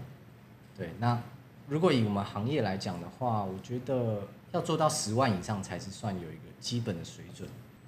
[0.78, 1.22] 对，那
[1.68, 4.22] 如果以我们行业来讲的话，我觉得
[4.52, 7.48] 要做到十万以上才是算有一个基本的水准。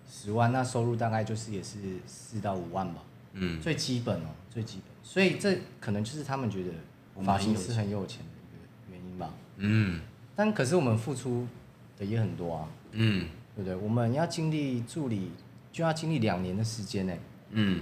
[0.09, 3.03] 十万那收入大概就是也是四到五万吧。
[3.33, 4.85] 嗯，最基本哦，最基本。
[5.03, 6.71] 所以这可能就是他们觉得。
[7.25, 9.33] 发型师很有钱的一个原因吧。
[9.55, 10.01] 嗯，
[10.35, 11.47] 但可是我们付出
[11.97, 12.67] 的也很多啊。
[12.91, 13.75] 嗯，对不对？
[13.75, 15.31] 我们要经历助理，
[15.71, 17.13] 就要经历两年的时间呢。
[17.49, 17.81] 嗯，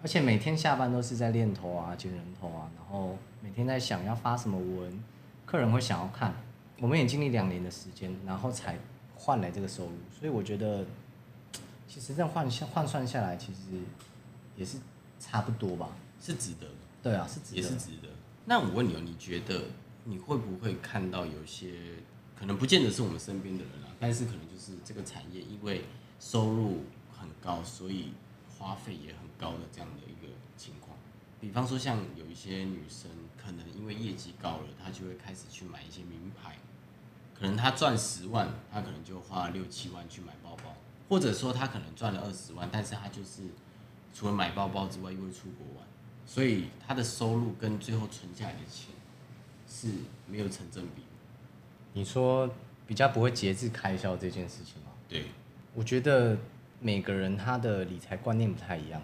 [0.00, 5.02] 而且每天下班都是在练头啊、剪人头啊，然后每天在想要发什么文，
[5.44, 6.32] 客人会想要看。
[6.78, 8.78] 我们也经历两年的时间，然后才
[9.16, 9.92] 换来这个收入。
[10.16, 10.84] 所以我觉得，
[11.88, 13.62] 其实这样换下换算下来，其实
[14.54, 14.78] 也是
[15.18, 15.88] 差不多吧。
[16.20, 16.74] 是值得的。
[17.02, 17.56] 对啊，是值得。
[17.56, 18.08] 也是值得。
[18.44, 19.62] 那我问你哦，你觉得
[20.04, 21.72] 你会不会看到有些
[22.38, 25.84] 可能不见得是我们身边的人啊，但是可能就是这个产业因为
[26.20, 28.12] 收入很高，所以
[28.58, 30.96] 花费也很高的这样的一个情况。
[31.40, 36.56] 比方说像有一些女生，可能因为业绩高了，她就会开始去买一些名牌，
[37.38, 40.74] 可能她赚十万，她可能就花六七万去买包包，
[41.08, 43.42] 或者说她可能赚了二十万，但是她就是
[44.12, 45.86] 除了买包包之外，又会出国玩。
[46.26, 48.92] 所以她的收入跟最后存下来的钱
[49.68, 49.88] 是
[50.26, 51.02] 没有成正比。
[51.92, 52.50] 你说
[52.88, 54.88] 比较不会节制开销这件事情吗？
[55.08, 55.26] 对，
[55.74, 56.36] 我觉得
[56.80, 59.00] 每个人他的理财观念不太一样。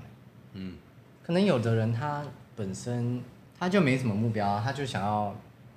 [0.55, 0.77] 嗯，
[1.23, 2.25] 可能有的人他
[2.57, 3.23] 本身
[3.57, 5.37] 他就没什么目标，他就想要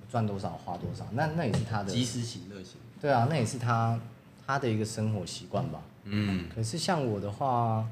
[0.10, 2.78] 赚多少花多少，那那也是他的及时行乐型。
[3.00, 4.00] 对啊，那也是他
[4.48, 5.82] 他的一个生活习惯吧。
[6.06, 7.88] 嗯，可是像我的话。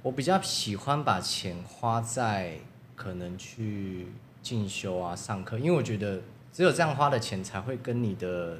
[0.00, 2.56] 我比较喜欢把钱花在
[2.94, 4.06] 可能去
[4.40, 6.22] 进修啊、上课，因为我觉得
[6.52, 8.58] 只有这样花的钱才会跟你的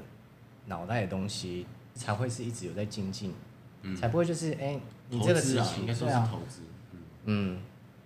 [0.68, 3.34] 脑袋的东西才会是一直有在精进，
[3.82, 6.60] 嗯，才不会就是哎、欸，你这个时期、啊、应该说是投资，
[6.92, 7.60] 嗯，嗯，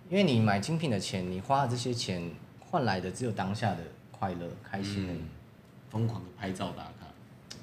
[0.09, 5.13] 因为你买精品的钱，你花了这些钱换来的只有当下的快乐、开心的，
[5.89, 7.07] 疯、嗯、狂的拍照打卡。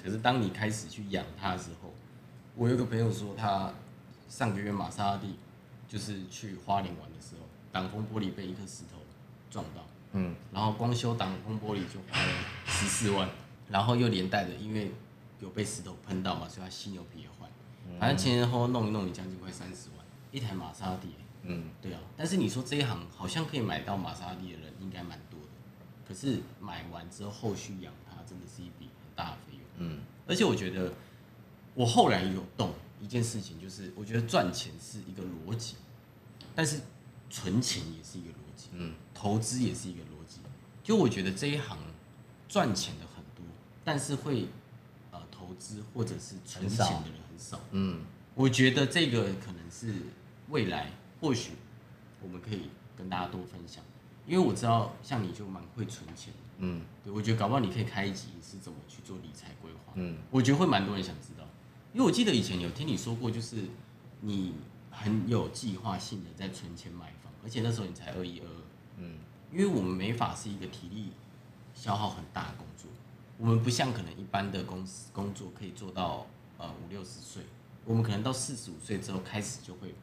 [0.03, 1.93] 可是当你开始去养它的时候，
[2.55, 3.73] 我有个朋友说，他
[4.29, 5.37] 上个月玛莎拉蒂
[5.89, 8.99] 就是去花莲玩的时候，挡风玻璃被一颗石头
[9.51, 12.33] 撞到，嗯，然后光修挡风玻璃就花了
[12.67, 13.29] 十四万，
[13.71, 14.91] 然后又连带的因为
[15.41, 17.49] 有被石头喷到嘛，所以他犀牛皮也换，
[17.99, 21.09] 反正前前后后弄一弄，也将近快三十万，一台玛莎拉蒂，
[21.45, 25.49] 嗯，对啊，但是你说这一行好像可以买到玛莎拉蒂的人应该蛮多的，
[26.07, 30.93] 可是买完之后后续养它真的是一笔很大的费用，嗯，而且我觉得。
[31.73, 35.77] 我后来有动一件事情，就是我觉得赚钱是一个逻辑，
[36.53, 36.81] 但是
[37.31, 40.41] 存钱也是一个逻辑，嗯，投资也是一个逻辑。
[40.83, 41.79] 就我觉得这一行
[42.49, 43.07] 赚钱的
[43.85, 44.49] 但是会
[45.11, 48.01] 呃投资或者是存钱的人很少，嗯，
[48.35, 49.95] 我觉得这个可能是
[50.49, 50.91] 未来
[51.21, 51.53] 或许
[52.23, 53.83] 我们可以跟大家多分享，
[54.27, 61.45] 因为我知道像你就蛮会存钱，嗯，对，我觉得搞不好你可以开一集是怎么去做理财规划，嗯，我觉得会蛮多人想知道。
[61.93, 63.57] 因为我记得以前有听你说过，就是
[64.21, 64.55] 你
[64.91, 68.63] 很有计划性的在存钱买房，而且那时候你才二一二二，
[68.99, 69.19] 嗯，
[69.53, 71.11] 因为我们美法是一个体力
[71.75, 72.89] 消耗很大的工作，
[73.41, 76.27] 我们不像可能一般的公司工作可以做到
[76.59, 77.43] 呃五六十岁，
[77.85, 79.95] 我们可能到四十五岁之后开始就会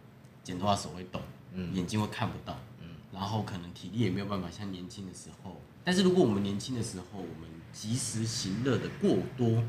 [0.44, 1.22] 剪头发手会抖，
[1.54, 9.64] 嗯，眼睛会看不到，嗯，然后可能体力也没有办法像年轻的时候，但是如果我们年轻的时候我们及时行乐的过多，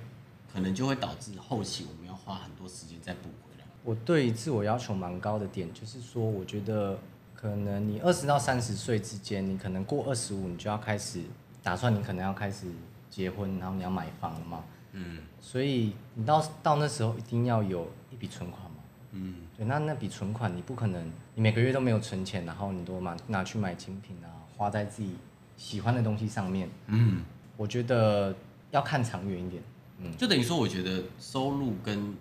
[0.53, 2.09] 可能就会导致后期我们要。
[2.29, 3.65] 花很多时间再补回来。
[3.83, 6.99] 我对自我要求蛮高的点，就是说，我觉得
[7.35, 11.23] 可能你二十到三十岁之间，你可能过二十五，你就要开始
[11.63, 12.67] 打算，你可能要开始
[13.19, 14.65] 结婚，然后你要买房了嘛。
[14.93, 15.19] 嗯。
[15.41, 18.77] 所以你到到那时候一定要有一笔存款嘛。
[19.11, 19.35] 嗯。
[19.57, 25.17] 对，那那笔存款你不可能，你每个月都没有存钱，然后你都拿拿去买精品啊，花在自己
[25.57, 26.71] 喜欢的东西上面。
[26.87, 27.25] 嗯。
[27.57, 28.33] 我觉得
[28.71, 29.61] 要看长远一点。
[29.99, 32.15] 嗯，就等于说，我觉得收入跟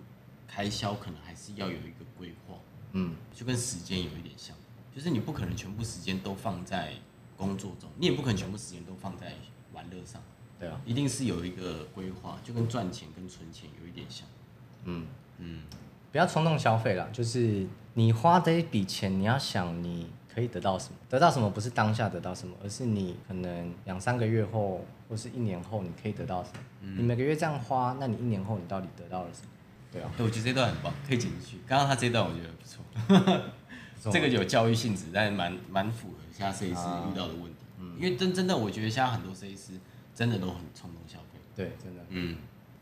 [0.48, 2.56] 开销可能还是要有一个规划。
[2.90, 4.56] 嗯，就跟时间有一点像，
[4.92, 6.94] 就是你不可能全部时间都放在
[7.36, 9.34] 工作中，你也不可能全部时间都放在
[9.72, 10.20] 玩乐上。
[10.58, 14.26] 对啊，一定是有一个规划，就跟赚钱跟存钱有一点像。
[14.84, 15.06] 嗯
[15.38, 15.62] 嗯，
[16.12, 20.10] 不要冲动消费啦，就是你花这一笔钱，你要想你。
[20.30, 20.94] 可以得到什么？
[21.08, 26.58] 得到什么不是当下得到什么，而是你可能两三个月后或是一年后你可以得到什么。
[26.82, 29.48] 嗯、你每个月这样花，那你一年后你到底得到了什么？
[29.90, 31.56] 对啊，我觉得这段很棒，可以剪进去。
[31.66, 33.42] 刚刚他这段我觉得不错，
[34.12, 37.64] 这个有教育性质，但是蛮蛮符合现在设计师遇到的问题。
[37.80, 39.72] 嗯，因为真真的，我觉得现在很多设计师
[40.18, 41.38] 真的都很冲动消费。
[41.54, 42.04] 对，真的。
[42.08, 42.36] 嗯，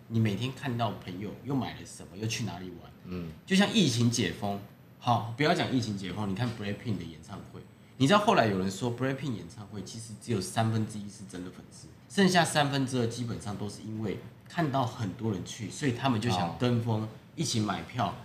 [0.08, 2.90] 你每天看到朋友又买了什么，又去哪里玩？
[3.04, 4.58] 嗯，就像疫情解封。
[4.98, 7.60] 好，不要讲疫情解封，你看 Blackpink 的演唱会，
[7.98, 14.18] 你知道后来有人说 Blackpink 演唱会其实只有三分之一是真的粉丝，剩下三分之二基本上都是因为
[14.48, 18.16] 看到很多人去，所以他们就想跟风一起买票，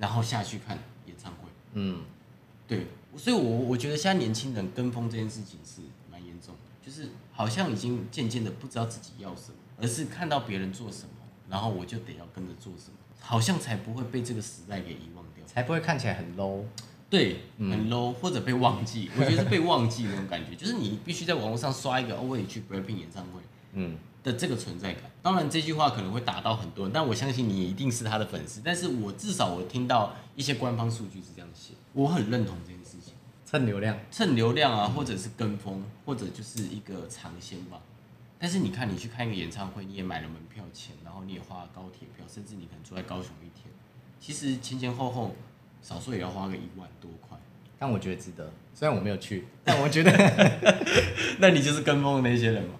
[0.00, 0.76] 然后下去看
[1.06, 1.38] 演唱会。
[1.74, 2.02] 嗯，
[2.66, 11.10] 对，所以我我觉得现在年轻人跟风这件事情是蛮严重的，就是好像已经渐渐的不知道自己要什么，而是看到别人做什么，
[11.50, 15.44] 然后我就得要跟着做什么，好像才不会被这个时代给遗忘掉。
[15.46, 16.64] 才不会看起来很 low，
[17.08, 19.10] 对，很 low，、嗯、或者被忘记。
[19.16, 23.40] 我觉得是被忘记那种感觉， 就是你必须在网络上刷一个 O H Blackpink 演唱会，
[23.74, 25.02] 嗯，的这个存在感。
[25.22, 28.60] 当然这句话可能会打到很多人，但我相信你一定是他的粉丝。
[28.64, 33.14] 但是我至少我听到一些官方数据是这样写，我很认同这件事情。
[33.46, 37.80] 蹭流量，蹭流量啊，或者是跟风，或者就是一个尝鲜吧。
[38.38, 43.72] 但是你看，你去看一个演唱会，你也买了门票钱，然后你也花了高铁票，甚至你可能住在高雄一天。
[44.18, 45.36] 其实前前后后，
[45.80, 47.38] 少说也要花个一万多块，
[47.78, 48.52] 但我觉得值得。
[48.74, 50.10] 虽然我没有去，但我觉得
[51.38, 52.74] 那你就是跟风的那些人吗？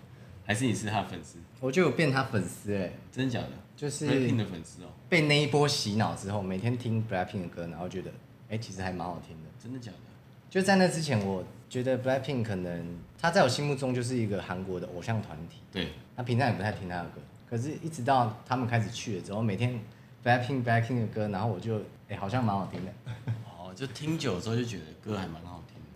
[0.44, 1.38] 还是你是他的粉丝？
[1.60, 3.50] 我就有变他粉丝哎、欸，真的假的？
[3.76, 4.88] 就是 Blackpink 的粉丝哦。
[5.08, 8.10] 被那一波洗脑之后，每天听 Blackpink 的歌，然后觉得，
[8.48, 9.48] 哎、欸，其实还蛮好听的。
[9.62, 9.98] 真的假的？
[10.56, 15.58] 就在那之前，我觉得 Blackpink 可能他在我心目中就是一个韩国的偶像团体。
[15.70, 15.88] 对。
[16.16, 19.78] 他平常也不太听他的歌，可是一直到他们开始去了之后，每天。
[20.24, 22.92] Blackpink Blackpink 的歌，然后我就哎、欸，好像蛮好听的。
[23.44, 25.90] 哦，就听久的时候就觉得歌还蛮好听的，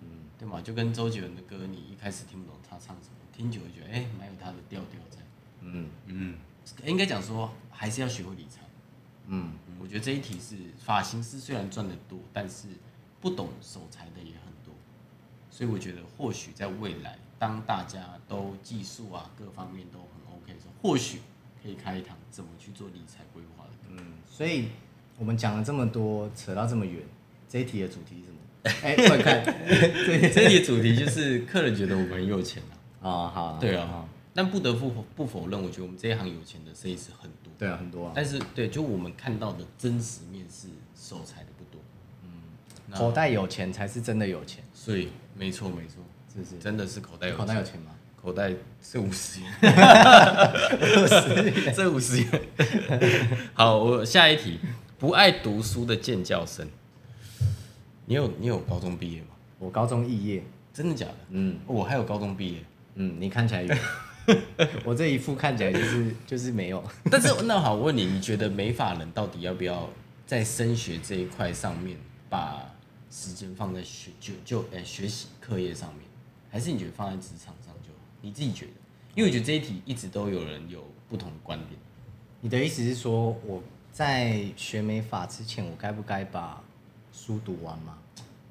[0.00, 0.62] 嗯，对嘛？
[0.62, 5.18] 就跟周杰伦的歌，你一开始听不懂他唱什么，听久了觉得哎，蛮、欸、有他的调调在。
[5.60, 6.38] 嗯嗯，
[6.86, 8.62] 应该讲说还是要学会理财。
[9.26, 12.68] 嗯，我觉得这一题是发型师虽然赚得多，但是
[13.20, 14.74] 不懂守财的也很多，
[15.50, 21.20] 所以我觉得或许在未来，当大家都技术啊各方面都很 OK 的时候，或许
[21.62, 23.70] 可以开一堂怎么去做理财规划的。
[23.90, 24.68] 嗯，所以
[25.18, 27.02] 我们讲了这么多，扯到这么远，
[27.48, 28.36] 这一题的主题是什么？
[28.82, 32.62] 哎、欸，快看，对 这一题主题就是客人觉得我们很有钱
[33.00, 33.08] 啊。
[33.08, 37.52] 啊，好，对啊，但不得不不否认，我觉得我们这一行有钱的生意是很多。
[37.56, 38.12] 对啊，很多啊。
[38.14, 41.48] 但是对，就我们看到的真实面是守财的
[42.92, 44.62] 口袋有钱才是真的有钱。
[44.74, 46.58] 所以没错没错，是不是？
[46.58, 47.38] 真的是口袋有钱。
[47.38, 47.90] 口袋有钱吗？
[48.20, 49.52] 口袋是五十元。
[49.62, 52.42] 五十元，这五十元。
[53.54, 54.58] 好，我下一题，
[54.98, 56.66] 不爱读书的健教生。
[58.06, 59.28] 你有你有高中毕业吗？
[59.58, 60.42] 我高中肄业。
[60.72, 61.14] 真的假的？
[61.30, 62.58] 嗯，我还有高中毕业。
[62.96, 63.74] 嗯，你看起来有。
[64.84, 66.82] 我这一副看起来就是就是没有。
[67.10, 69.88] 但是那好，我问你，你觉得美法人到底要不要
[70.26, 71.96] 在升学这一块上面
[72.28, 72.60] 把
[73.16, 76.02] 时间放在学就就诶、欸、学习课业上面，
[76.50, 77.98] 还是你觉得放在职场上就好？
[78.20, 78.72] 你自己觉得？
[79.14, 81.80] 因为我觉得这一题一直都有人有不同的观点。
[82.42, 86.62] 你的意思是说我在学美法之前，我该不该把
[87.10, 87.96] 书读完吗？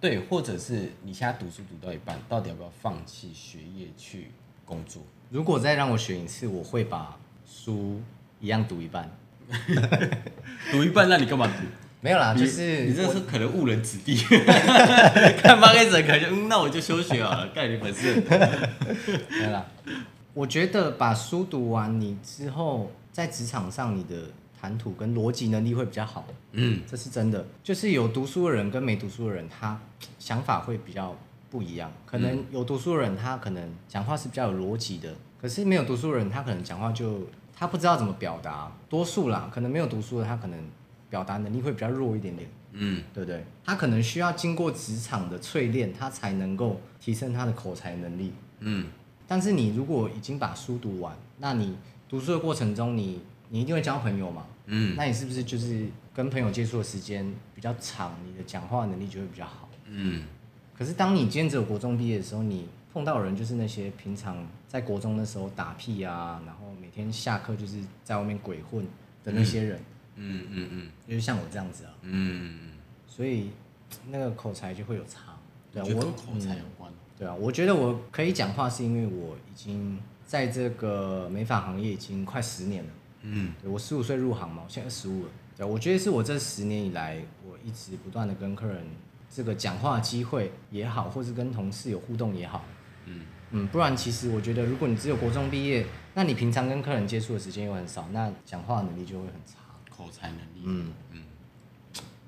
[0.01, 4.31] 对，或者是你现在读书读到一半，到底要不要放弃学业去
[4.65, 5.03] 工作？
[5.29, 8.01] 如果再让我选一次，我会把书
[8.41, 9.07] 一样读一半。
[10.71, 11.84] 读一半，那你干嘛读？
[12.05, 14.15] 没有啦，就是你这是可能误人子弟。
[15.41, 18.21] 看八 K 可能就嗯，那我就休学好了，盖你本事。
[19.31, 19.65] 没有啦，
[20.35, 24.15] 我觉得把书读完，你之后在职场上你的。
[24.57, 27.45] 谈吐跟逻辑能力会比较好，嗯，这是真的。
[27.61, 29.79] 就是有读书的人跟没读书的人，他
[30.17, 31.15] 想法会比较
[31.51, 31.91] 不一样。
[32.03, 38.71] 可能有读书的人，他可能讲话是比较有逻辑的，可是没有读书的人，他可能讲话就他不知道怎么表达。
[38.89, 40.59] 多数啦，可能没有读书的，他可能
[41.15, 43.41] 表达能力会比较弱一点点，嗯，对不对？
[43.63, 48.87] 他可能需要经过职场的淬炼，他才能够提升他的口才能力，嗯。
[49.25, 51.77] 但是你如果已经把书读完，那你
[52.09, 54.45] 读书的过程中，你你一定会交朋友嘛？
[54.65, 59.69] 嗯，那你是不是就是跟朋友接触的时间比较长，你的讲话能力就会比较好？
[59.85, 60.25] 嗯，
[60.77, 68.85] 可是当你今天只有国中毕业的时候，你碰到人就是那些平常在国中的时候打屁啊，然后每天下课就是在外面鬼混
[69.23, 69.79] 的那些人。
[69.79, 71.91] 嗯嗯嗯，嗯，就是像我这样子啊。
[72.01, 72.71] 嗯，
[73.07, 73.51] 所以
[74.09, 75.37] 那个口才就会有差。
[75.71, 76.91] 对啊，我跟口才有关。
[77.17, 82.89] 对啊，我觉得我可以讲话是因为我已经在这个美发行业已经快十年了。
[83.21, 85.29] 嗯，对，我十五岁入行嘛，我现在十五了。
[85.57, 88.85] 对，我觉得是我这十年以来，我一直不断的跟客人
[89.29, 92.63] 这个讲话机会也好，或是跟同事有互动也好。
[93.05, 99.59] 嗯嗯，不然其实我觉得，如果你只有国中毕业，那你平常跟客人接触的时间又很少，那讲话能力就会很差，
[99.95, 100.63] 口才能力。
[100.63, 101.23] 嗯嗯，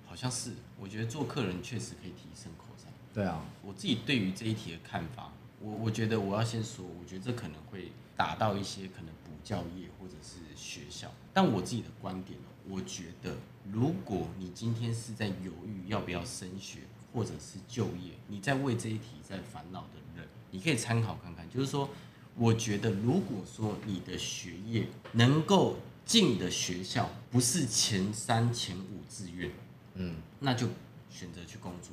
[0.06, 2.90] 好像是，我觉得做客人确实可以提升口才。
[3.14, 10.38] 对啊，我自己对于这一题的看法，我我觉得我要先说，我觉得这可能会打到一些可能补教业或者是。
[10.60, 13.38] 学校，但我自己的观点，我觉得，
[13.72, 16.80] 如果你今天是在犹豫要不要升学
[17.14, 21.48] 或者是就业，你在为这一题在烦恼的人，你可以参考看看。
[21.48, 21.88] 就是说，
[22.36, 25.78] 我觉得，如果说你的学业能够
[26.08, 29.52] 进的学校不是前三、前五志愿，
[29.94, 30.68] 嗯，那就
[31.12, 31.92] 选择去工作。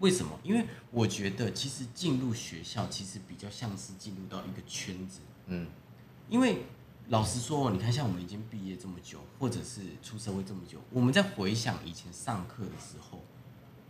[0.00, 0.36] 为什么？
[0.42, 5.68] 因为我觉得，其实进入学校其实比较像是进入到一个圈子，嗯，
[6.28, 6.62] 因为。
[7.08, 13.20] 老实说，你看，像我们已经毕业这么久，或者是出社会这么久，我们在回想以前上课的时候，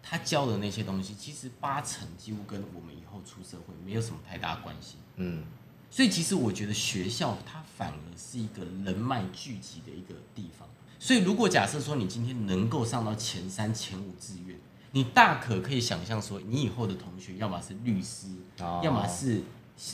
[0.03, 4.97] 他教的那些东西，其实八成几乎跟我们以后出社会没有什么太大关系。
[5.17, 5.45] 嗯，
[5.90, 10.68] 所以其实我觉得学校它反而是一个人脉聚集的一个地方。
[10.98, 14.59] 所以如果假设说你今天能够上到前三、前五志愿，
[14.92, 19.42] 你大可可以想象说，你以后的同学要么是律师，要么是。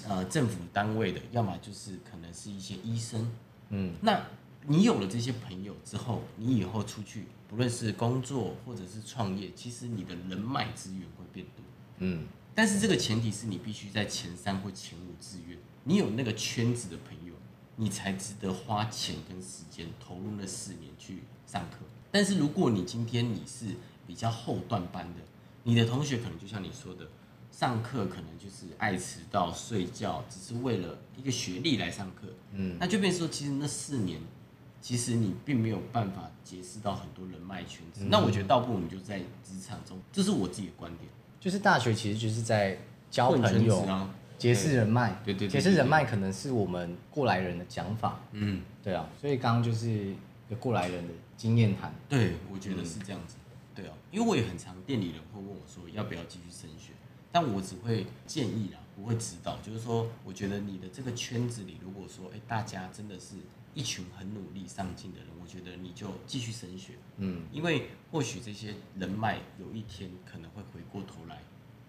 [0.09, 3.30] 呃，政府单位的，要么就是可能是一些医生，
[3.68, 4.20] 嗯，那
[4.66, 11.64] 你有了这些朋友之后，你以后出去，不论是工作或者是创业，其实你的人脉资源会变多，
[11.98, 15.56] 嗯，但是这个前提是你必须在前三或前五志愿，
[15.88, 17.33] 你有那个圈子的朋友，
[17.77, 21.79] 你才值得花钱跟时间投入那四年去上课。
[22.11, 23.66] 但是如果你今天你是
[24.07, 25.20] 比较后段班的，
[25.62, 27.07] 你的同学可能就像你说的。
[27.49, 32.29] 上课可能就是爱迟到、睡觉，只是为了一个学历来上课。
[32.53, 34.20] 嗯，那就变成说，其实那四年，
[34.83, 38.05] 其实你并没有办法结识到很多人脉圈子。
[38.05, 41.09] 嗯、那我觉得倒不如你就在职场中，这是我自己的观点。
[41.41, 42.78] 就是大学其实就是在
[43.11, 45.20] 交朋友、啊、结识人脉。
[45.24, 48.20] 对对，结识人脉可能是我们过来人的讲法。
[48.32, 49.09] 嗯，对啊。
[49.20, 50.14] 所以刚刚就是
[50.61, 51.95] 过来人的经验谈。
[52.09, 53.37] 对，我觉得是这样子。
[53.74, 56.93] 对啊，因为我也很常店里人会问我说，要不要继续升学。
[57.30, 59.59] 但我只会建议啦，不会指导。
[59.59, 63.34] 就是说，我觉得你的这个圈子里，如果说，哎，大家真的是
[63.74, 66.95] 一群很努力上进的人，我觉得你就继续升学。
[67.18, 71.43] 嗯，因为或许这些人脉有一天可能会回过头来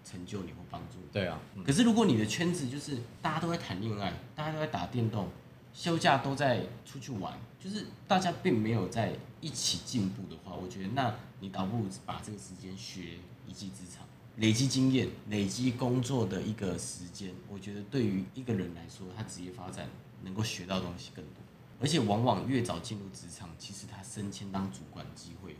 [0.08, 1.08] 成就你或帮助你。
[1.12, 1.38] 对啊。
[1.66, 5.28] 可是如果你的圈子就是大家都在谈恋爱，大家都在打电动，
[5.74, 14.06] 休假都在出去玩，就是大家并没有在一起进步的话，我觉得那你倒不如把这个时间学一技之长，
[14.36, 19.86] 累积经验，累积工作的一个时间，我觉得对于一个人来说，他职业发展
[20.22, 21.34] 能够学到东西更多，
[21.80, 25.54] 而且往往越早进入职场，其实他升迁当主管机会。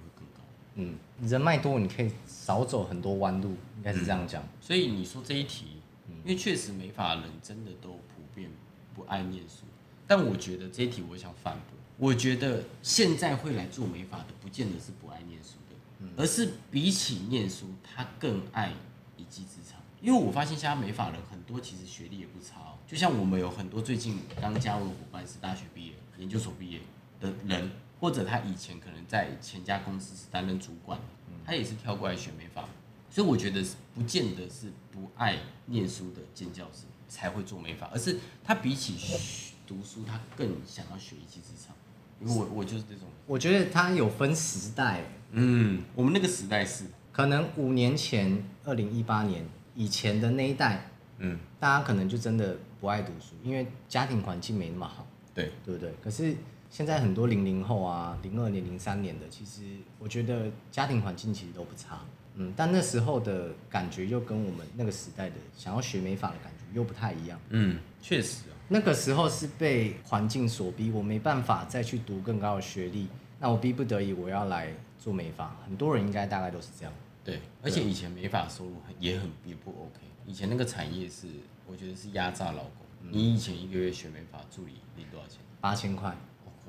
[0.80, 4.40] 嗯，人脉多，你可以少走很多弯路，应该是这样讲。
[4.42, 5.82] 嗯，所以你说这一题，
[6.24, 8.48] 因为确实美法人真的都普遍
[8.94, 9.64] 不爱念书。
[10.06, 18.72] 但我觉得这一题我想反驳，我觉得现在会来做美法的，不见得是不爱念书的，而是比起念书，他更爱
[19.16, 19.80] 一技之长。
[20.00, 26.78] 因为我发现现在美法人很多其实学历也不差哦，就像我们有很多最近刚加入的伙伴是大学毕业、研究所毕业
[27.20, 27.68] 的人，
[28.00, 30.98] 或者他以前可能在前家公司是担任主管，
[31.44, 32.62] 他也是跳过来学美发，
[33.10, 35.36] 所以我觉得不见得是不爱
[35.66, 38.96] 念书的尖教师才会做美发，而是他比起
[39.66, 41.74] 读书他更想要学一技之长，
[42.20, 43.04] 因为我我就是这种。
[43.26, 46.84] 我觉得他有分时代，嗯，我们那个时代是。
[47.10, 49.44] 可能五年前，二零一八年
[49.74, 50.88] 以前的那一代，
[51.18, 55.50] 嗯，大家可能就真的不爱读书，因为家庭环境没那么好，对。
[55.64, 55.92] 对不对？
[56.00, 56.36] 可是
[56.70, 59.62] 现在很多零零后啊，零二年、零三年的，其实
[59.98, 62.00] 我觉得家庭环境其实都不差，
[62.34, 68.44] 嗯，但那时候的感觉又跟我们那个时代的想要学美发的感觉又不太一样，嗯，确实。
[68.70, 73.08] 那个时候是被环境所逼，我没办法再去读更高的学历，
[73.40, 75.56] 那我逼不得已我要来做美发。
[75.64, 76.92] 很多人应该大概都是这样。
[77.24, 80.00] 对，而且以前美发收入也很也不 OK。
[80.26, 81.26] 以前那个产业是，
[81.66, 82.86] 我觉得是压榨劳工。
[83.04, 85.38] 嗯、你以前一个月学美发助理领多少钱？
[85.62, 86.14] 八千块。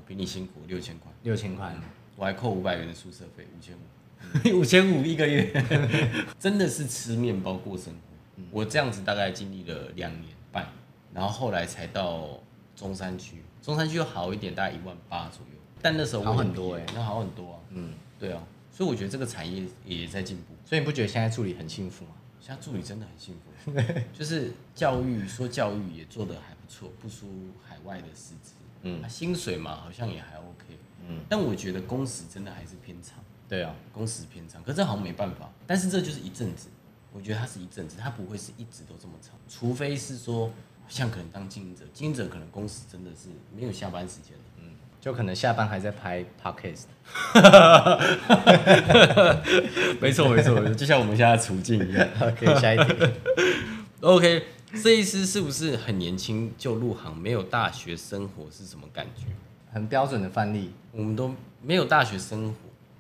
[0.10, 1.12] 我比你辛苦六千块。
[1.22, 1.72] 六千块，
[2.16, 3.80] 我还扣五百元的宿舍费，五千五。
[4.60, 5.54] 五千五一个月，
[6.40, 8.00] 真的是吃面包过生活。
[8.38, 10.68] 嗯、我这样子大概经历了两年半。
[11.14, 12.40] 然后后来才到
[12.76, 15.60] 中山区，中山区又好一点，大概一万八左右。
[15.80, 17.60] 但那时候好很多哎，那好很多啊。
[17.70, 20.56] 嗯，对啊，所以我觉得这个产业也在进步。
[20.66, 22.12] 所以你不觉得现在助理很幸福吗？
[22.42, 23.72] 现在助理真的很幸福，
[24.12, 27.28] 就是教育说教育也做得还不错，不输
[27.64, 28.54] 海外的师资。
[28.84, 30.78] 嗯，薪水嘛好像也还 OK。
[31.08, 33.16] 嗯，但我觉得工时真的还是偏长。
[33.48, 35.50] 对啊，工时偏长，可是这好像没办法。
[35.66, 36.70] 但是这就是一阵子，
[37.12, 40.52] 我觉得它是一阵子，它不会是一直都这么长，除非是说。
[40.88, 46.86] 像可能当经营者，经营者可能工时真的是没有下班时间，嗯，就可能下班还在拍 podcast。
[50.02, 52.08] 没错没错，就像我们现在处境一样。
[52.20, 53.08] OK，下一题。
[54.02, 54.44] OK，
[54.74, 57.18] 设计师是不是很年轻就入行？
[57.18, 59.26] 没有大学生活是什么感觉？
[59.72, 62.56] 很标准的范例，我们都没有大学生活，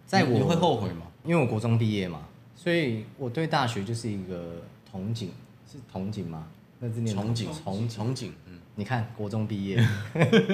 [0.06, 1.08] 在我你会后悔吗？
[1.24, 4.62] 因为我国中毕业嘛，所以我对大学就是一个
[4.92, 5.30] 憧憬，
[5.72, 6.48] 是憧憬吗？
[6.80, 9.86] 那是念憧憬，憧憧憬，嗯，你看国中毕业，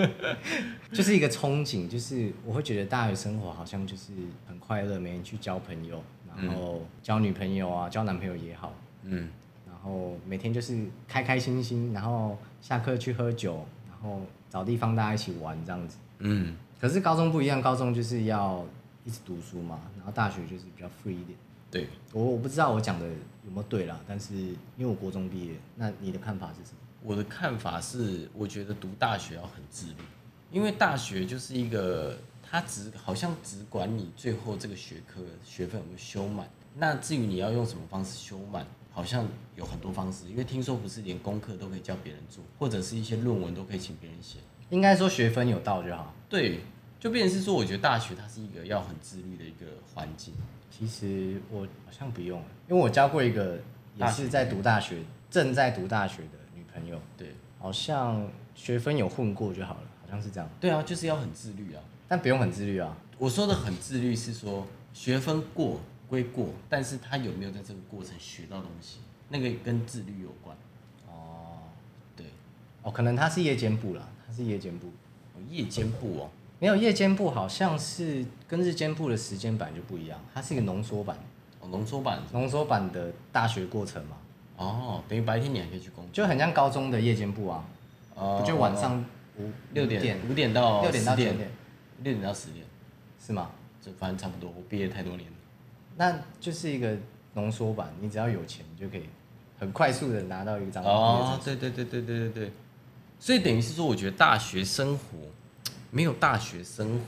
[0.92, 4.12] 就是一个憧憬，就是我会觉得大学生活好像就是
[4.48, 6.04] 很快乐，每天去交朋友，
[6.36, 9.30] 然后交女朋友啊，交男朋友也好，嗯，然
[9.86, 18.66] 后每天就是开开心心，然后下课去喝酒，然后找地方大家一起玩这样子，嗯，可是高中不一样，高中就是要
[19.04, 21.38] 一直读书嘛，然后大学就是比较 free 一点。
[21.70, 26.78] 对，我我不知道我讲的有没有对啦，但是因为我国中毕业，那你的看法是什么？
[27.04, 29.98] 我的看法是，我觉得读大学要很自律，
[30.52, 38.66] 因为大学就是一个，它只好像只管你最后这个学科学分有没有修满，那至于你要用什么方式修满，
[38.96, 39.28] 好像
[39.58, 44.40] 有很多方式，因为听说不是连功课都可以叫别人做，或者是一些论文都可以请别人写，
[44.70, 46.14] 应该说学分有到就好。
[46.30, 46.62] 对，
[46.98, 50.34] 就变成是说，我觉得大学它是一个要很自律的一个环境。
[50.72, 52.40] 其实我好像不用，
[52.70, 53.60] 因为我交过一个
[53.98, 56.98] 也是在读大学、正在读大学的女朋友。
[57.18, 58.26] 对，好像
[58.56, 60.50] 学分有混过就好了，好像是这样。
[60.62, 62.98] 对啊，就是要很自律啊，但不用很自律啊。
[63.18, 69.00] 我说的很自律是说学分过归过，但是他有没有在这个过程学到东西，
[69.30, 70.56] 那个跟自律有关。
[71.08, 71.60] 哦，
[72.16, 72.26] 对，
[72.84, 74.88] 哦，可能他是夜间部啦，他是夜间部。
[75.34, 76.30] 哦，夜间部哦。
[76.60, 81.18] 没有夜间部，好像是跟日间部的时间版就不一样，它是一个浓缩版。
[81.60, 84.18] 哦，浓缩版，浓缩版的大学过程嘛。
[84.58, 87.66] 哦，等于白天你还可以去工作，就很像高中的夜间部啊。
[88.16, 88.44] 哦。
[88.48, 89.04] 就晚上
[89.38, 91.52] 五六点五点到六点到九点，
[92.04, 92.66] 六点到十点，
[93.20, 93.52] 是吗？
[93.82, 94.50] 就反正差不多。
[94.50, 95.35] 我毕业太多年了。
[95.96, 96.98] 那就是一个
[97.34, 99.04] 浓缩版，你只要有钱，你就可以
[99.60, 100.84] 很快速的拿到一张。
[100.84, 102.52] 哦，对对对对对对对。
[103.20, 105.18] 所以等于是说，我觉得大学生活。
[105.92, 107.06] 没有大学生活，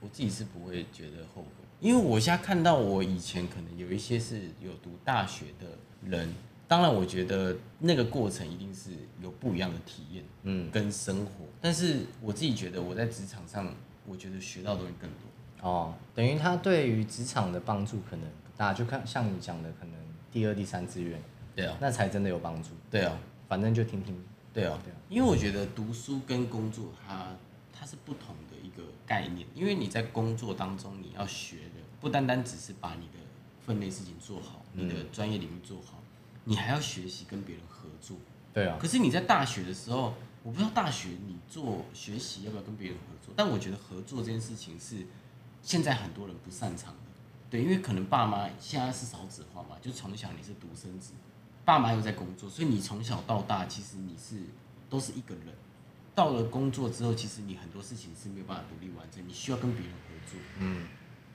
[0.00, 5.68] 我自己是不会觉得后悔，因为我现在看到我以前可能有一些是有读大学的
[6.04, 6.34] 人，
[6.66, 8.90] 当然，我觉得那个过程一定是
[9.22, 11.44] 有不一样的体验，嗯，跟生活。
[11.60, 13.72] 但是我自己觉得我在职场上，
[14.04, 15.18] 我觉得学到东西更多。
[15.64, 19.94] 哦，等于他对于职场的帮助可能不大，就看像你讲的，可能
[20.30, 21.18] 第二、第三志愿，
[21.56, 22.68] 对啊，那才真的有帮助。
[22.90, 24.14] 对啊，反正就听听。
[24.52, 27.34] 对啊，对啊，因为我觉得读书跟工作它
[27.72, 33.24] 它是不同的一个概念，因为你在工作当中你要学的不单单只是把你的
[33.64, 36.02] 分内事情做好，你的专业领域做好，
[36.44, 38.18] 你还要学习跟别人合作。
[38.52, 38.76] 对啊。
[38.78, 40.12] 可是你在大学的时候，
[40.42, 45.06] 我不知道大学你做学习要不要跟别人合作，但我觉得合作这件事情是
[45.64, 46.98] 现在很多人不擅长的。
[47.50, 51.12] 对，因为可能爸妈现在是少子化嘛，就从小你是独生子。
[51.64, 54.42] 爸妈又在工作，所以你从小到大其实你是
[54.90, 55.46] 都是一个人。
[56.14, 60.38] 到了工作之后，其实你很多事情是没有办法独立完成，你需要跟别人合作。
[60.60, 60.86] 嗯。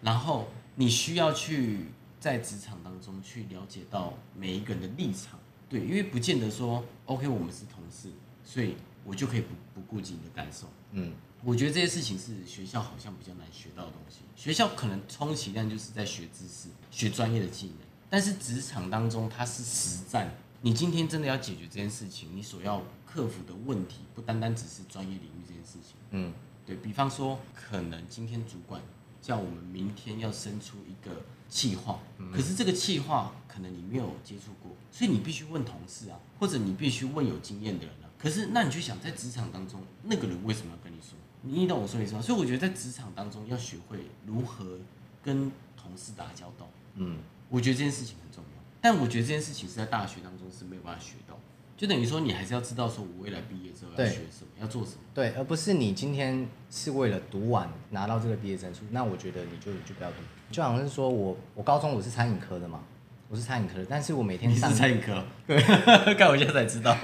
[0.02, 1.88] 然后你需要去
[2.20, 8.10] 在职场当中去了解到每一个人的立场，对，因为不见得说 OK 我们是同事，
[8.46, 10.68] 所以我就可以不不顾及你的感受。
[10.92, 11.14] 嗯。
[11.42, 14.18] 我觉得这些事情是学校好像比较难学到的东西。
[14.36, 17.78] 学校可能充其量就是在学知识、学专业的技能。
[18.10, 20.30] 但是职场当中，它是实战。
[20.62, 25.96] 你今天真的要解决这件事情，你所要克服的问题，不单单只是专业领域这件事情。
[26.12, 26.34] 嗯，
[26.66, 28.82] 对，比方说，可能今天主管
[29.22, 32.00] 叫我们明天要生出一个计划，
[32.34, 37.99] 可是这个计划可能你没有接触过，所以你必须问同事啊，或者你必须问有经验的人啊。
[38.22, 41.18] 可是，那你就想，在职场当中，那个人为什么要跟你说？
[41.42, 42.22] 你懂我说的意思吗？
[42.22, 44.78] 所以我觉得在职场当中要学会如何
[45.24, 46.70] 跟同事打交道。
[46.96, 47.18] 嗯。
[47.52, 51.36] 我觉得这件事情很重要，但我觉得这件事情是在大学当中是没有办法学到，
[51.76, 55.00] 就等于说你还是要知道说我未来毕业之后要学什么，要做什么。
[55.16, 60.18] 对，而不是你今天是为了读完拿到这个毕业证书，那我觉得你就就不要读。
[60.52, 62.84] 就好像是说我我高中我是餐饮科的嘛，
[63.30, 65.62] 我是餐饮科的，但是我每天上餐饮科，对，
[66.18, 66.98] 看我现在才知道。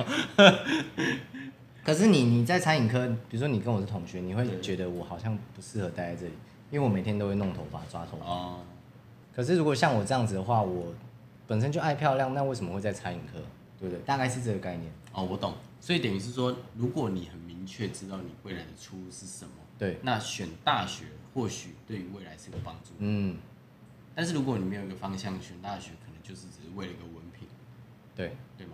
[1.84, 6.34] 可是你你在餐饮科，比如说你跟我是同学，你会觉得我好像不适合待在这里，
[6.72, 8.26] 因为我每天都会弄头发、抓头发。
[8.26, 8.60] 哦
[9.36, 10.94] 可是如果像我这样子的话，我
[11.46, 13.38] 本身就爱漂亮，那为什么会在餐饮科？
[13.78, 14.02] 对不对？
[14.06, 14.90] 大概是这个概念。
[15.12, 15.54] 哦，我懂。
[15.82, 21.04] 所以等于是说，如果你很明确知道你未来的出路是什么，对，那选大学
[21.34, 22.92] 或许对于未来是个帮助。
[23.00, 23.36] 嗯。
[24.16, 25.92] 但是如果你没有一个方向，选大学
[26.28, 27.48] 就是只是为了一个文凭。
[28.16, 28.36] 对。
[28.58, 28.74] 对吗？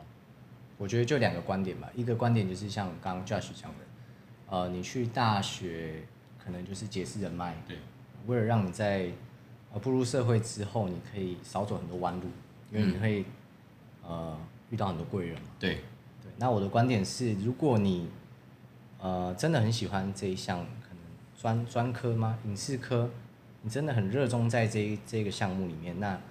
[0.77, 1.89] 我觉得就两个观点吧。
[1.95, 3.77] 一个观点就是像刚刚 Josh 讲的，
[4.49, 6.03] 呃，你去大学
[6.43, 7.77] 可能就是结识人脉，对，
[8.25, 9.11] 为了让你在
[9.71, 12.23] 呃步入社会之后，你可以少走很多弯路，
[12.71, 13.25] 因为你会、
[14.03, 14.37] 嗯、呃
[14.71, 15.47] 遇到很多贵人嘛。
[15.59, 15.75] 对
[16.21, 16.31] 对。
[16.37, 18.09] 那我的观点是，如果你
[18.99, 20.97] 呃真的很喜欢这一项，可能
[21.35, 22.39] 专专科吗？
[22.45, 23.09] 影视科，
[23.61, 26.21] 你真的很热衷在这一这个项目里面，那你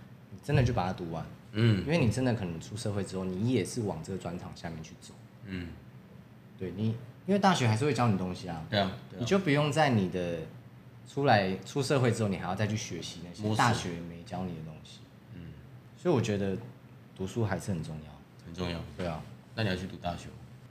[0.42, 1.24] 真的就把它读完。
[1.52, 1.80] 嗯。
[1.84, 5.14] 因为你真的可能出社会之后，你也是往这个专场下面去走。
[5.46, 5.68] 嗯。
[6.58, 6.88] 对你，
[7.26, 8.64] 因为大学还是会教你东西啊。
[8.68, 8.92] 对啊。
[9.10, 10.38] 对啊，你就不用在你的。
[11.12, 15.00] 出来出社会之后，你还要再去学习那些大学没教你的东西。
[15.34, 15.42] 嗯，
[15.96, 16.56] 所以我觉得
[17.16, 18.80] 读书还是很重要，很重要。
[18.96, 19.20] 对啊，
[19.56, 20.28] 那你要去读大学，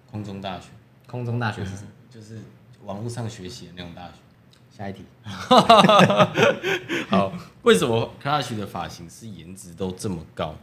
[0.09, 0.69] 空中大学。
[1.05, 1.89] 空中大学是什么？
[2.09, 2.39] 就是
[2.85, 4.13] 网络上学习的那种大学。
[4.79, 5.03] 下一题。
[7.09, 10.55] 好，为什么 Clutch 的发型师颜值都这么高？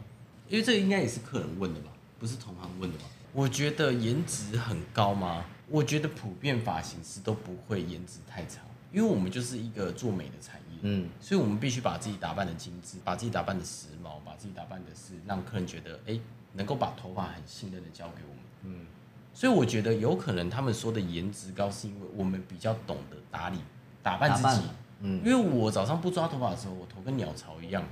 [0.49, 3.03] 因为这个应该也是客人问的吧，不是同行问的吧？
[3.31, 5.45] 我觉得颜值很高吗？
[5.69, 8.61] 我觉得普遍发型师都不会颜值太差。
[8.91, 16.17] 因为我们就是一个做美的产业，嗯，所以我们必须把自己打扮的精致，把自己打扮的时髦，把自己打扮的是让客人觉得，哎，
[16.53, 18.85] 能够把头发很信任的交给我们，嗯，
[19.33, 23.59] 所以我觉得有可能他们说的颜值高，是因为我们比较懂得打理
[24.07, 24.67] 打扮自己，
[25.01, 27.83] 嗯，因为我早上不抓头发的时候，我头跟鸟巢一样，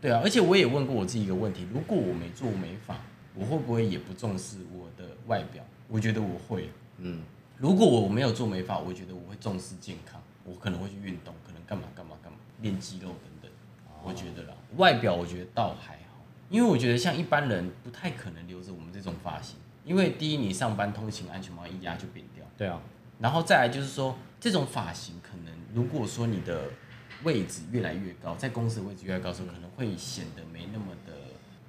[0.00, 2.96] 对啊，而且我也问过我自己一个问题，如果我没做美发，
[3.34, 5.62] 我会不会也不重视我的外表？
[5.88, 7.22] 我觉得我会，嗯，
[7.58, 10.20] 如果我没有做美发，我觉得我会重视健康。
[10.42, 13.50] 我可能会去运动，可能干嘛干嘛干嘛，练肌肉等等。
[14.02, 22.44] 我觉得啦，外表我觉得倒还好，因为我觉得像一般人不太可能留着我们这种发型，因为第一你上班通勤安全帽一压就扁掉。
[22.56, 22.80] 对啊。
[23.18, 26.70] 然后再来就是说，这种发型可能如果说你的
[27.22, 31.12] 位置越来越高，在公司的位置越来越高时候，可能会显得没那么的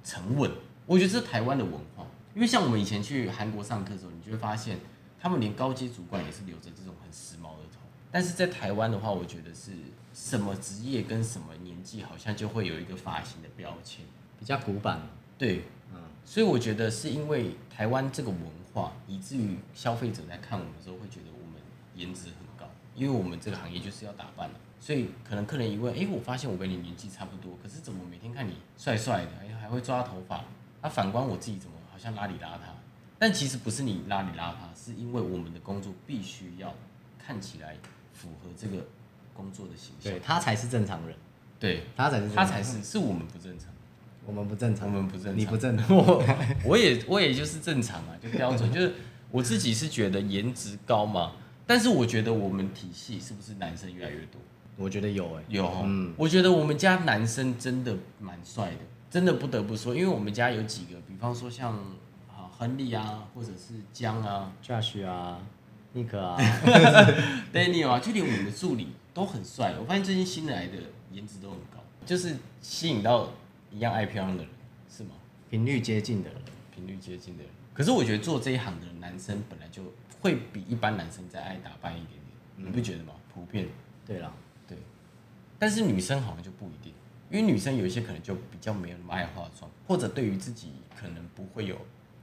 [0.02, 0.50] 沉稳。
[0.86, 4.78] 我觉得这是台湾的文化，因为像我们以前去韩国上课的时候，你就会发现
[5.20, 7.78] 他们连高阶主管也是留着这种很时髦的头。
[8.10, 9.70] 但是在台湾的话，我觉得是
[10.12, 14.04] 什么职业跟什么年纪，好像就会有一个发型的标签，
[14.38, 15.00] 比较古板。
[15.38, 18.40] 对，嗯，所以我觉得是因为台湾这个文
[18.72, 21.60] 化，以至于消费者在看我们的时候，会觉得我们
[21.94, 22.28] 颜值
[22.94, 30.44] 因为我们这个行业就是要打扮的，所以可能客人一问，哎，我发现我跟你年纪差不多，可是怎么每天看你帅帅的，哎，还会抓头发，
[30.80, 32.72] 啊，反观我自己怎么好像邋里邋遢？
[33.18, 36.74] 但其实不是你邋里邋遢，是因为我们的工作必须要
[37.24, 37.76] 看起来
[38.12, 38.84] 符合这个
[39.32, 40.12] 工作的形象。
[40.12, 41.16] 对，他才是正常人。
[41.60, 43.68] 对，他才是他才是，是我们不正常。
[44.26, 45.86] 我们不正常，我们不正常，你不正常。
[45.96, 46.24] 我
[46.64, 48.72] 我也我也就是正常啊，就标准。
[48.72, 48.94] 就是
[49.30, 51.32] 我自己是觉得颜值高嘛，
[51.72, 54.38] 但是我觉得我们体系是不是男生越来越多？
[54.76, 55.72] 我觉得有诶、欸，有。
[55.84, 61.72] 嗯，我觉得我们家男生真的蛮帅的，真的不得不说，因为我们家有几个，比方说像
[62.28, 65.40] 啊亨利啊，或者是江啊，Josh 啊，
[65.94, 66.36] 尼克啊
[67.54, 69.74] ，Daniel 啊，就连我们的助理都很帅。
[69.80, 70.74] 我发现最近新来的
[71.10, 73.30] 颜值都很高，就是吸引到。
[73.74, 74.52] 一样爱漂亮的人
[74.94, 75.12] 是吗？
[75.48, 76.38] 频率接近的人，
[76.74, 77.50] 频率接近的人。
[77.72, 79.82] 可是我觉得做这一行的男生本来就
[80.22, 82.22] 会比一般男生再爱打扮一点点，
[82.56, 83.12] 嗯、你不觉得吗？
[83.34, 83.66] 普遍。
[84.06, 84.32] 对啦，
[84.68, 84.78] 对。
[85.58, 86.94] 但是女生好像就不一定，
[87.28, 91.76] 因为女生有一些可能就比较没有那么爱化妆，或者对于自己可能不会有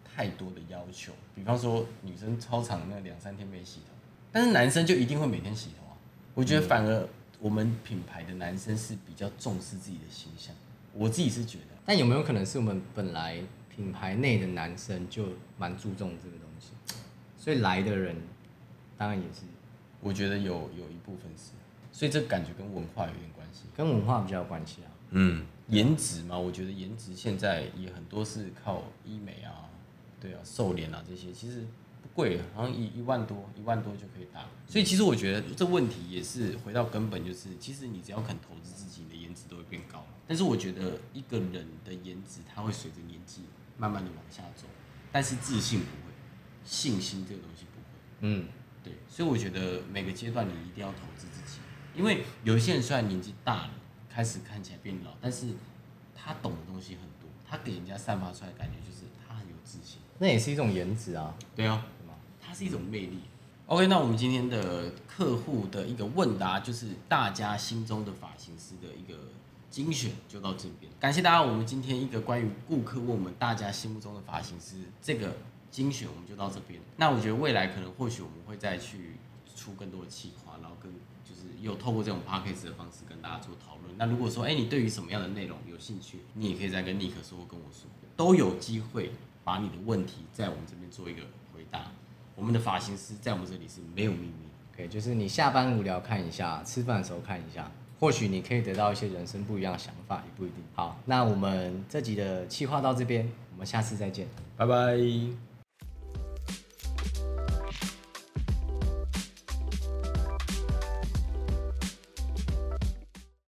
[0.04, 1.12] 太多的要求。
[1.36, 3.94] 比方说女生超长那两三天没洗头，
[4.32, 5.98] 但是男生就一定会每天洗头啊。
[6.34, 7.08] 我觉得反而
[7.40, 10.56] 我们品牌的男生是比较重视自己的形象。
[10.94, 15.26] 我自己是觉得，但有没有可能是我们本来品牌内的男生就
[15.58, 16.49] 蛮注重这个东西，
[17.40, 18.16] 所以来的人
[18.96, 19.42] 当然也是。
[20.00, 21.54] 我觉得有有一部分是，
[21.92, 24.92] 所以这感觉跟文化有点关系，跟文化比较有关系啊。
[25.10, 29.68] 嗯，颜值嘛，我觉得颜值现在也很多是靠医美啊，
[30.22, 31.62] 对啊，瘦脸啊这些，其实
[32.02, 32.10] 不。
[32.20, 34.46] 贵，好像一一万多，一万多就可以打。
[34.68, 40.06] 所以其实我觉得这问题也是回到根本，就是其实你只要肯投资自己，你的颜值都会变高。
[40.28, 43.44] 但是我觉得一个人的颜值，它会随着年纪
[43.78, 44.66] 慢慢的往下走，
[45.14, 46.09] 但是自信不会，
[46.70, 47.88] 信心这个东西不会。
[48.22, 48.48] 嗯，
[48.84, 48.94] 对。
[49.10, 51.60] 所以我觉得每个阶段你一定要投资自己，
[51.96, 53.72] 因为有一些人虽然年纪大了，
[54.08, 55.48] 开始看起来变老，但是
[56.16, 59.98] 他懂的东西很多，他给人家散发出来的感觉就是他很有自信。
[60.20, 61.34] 那也是一种颜值啊。
[61.56, 61.86] 对啊。
[62.42, 63.20] 它是一种魅力。
[63.68, 69.16] OK，那我们今天的客户的一个问答，就是大家心中的发型师的一个
[69.70, 70.92] 精选，就到这边。
[71.00, 75.38] 感谢大家，我们今天一个关于顾客问我们大家心目中的发型师这个
[75.72, 76.80] 精选，我们就到这边。
[76.98, 79.16] 那我觉得未来可能或许我们会再去
[79.56, 80.92] 出更多的企划，然后跟
[81.24, 83.98] 就是又透过这种 podcast 的方式跟大家做讨论。
[83.98, 89.12] 那如果说哎、欸，你对于什么样的内容有兴趣，你也可以再跟尼克说或跟我说，都有机会
[89.44, 91.22] 把你的问题在我们这边做一个
[91.54, 91.92] 回答。
[92.36, 94.34] 我们的发型师在我们这里是没有秘密
[94.74, 100.64] ，OK，就是你下班无聊看一下，吃饭的时候看一下，或许你可以得到一些人生不一样的想法，也不一定。
[100.74, 105.49] 好，那我们这集的企划到这边，我们下次再见，拜拜。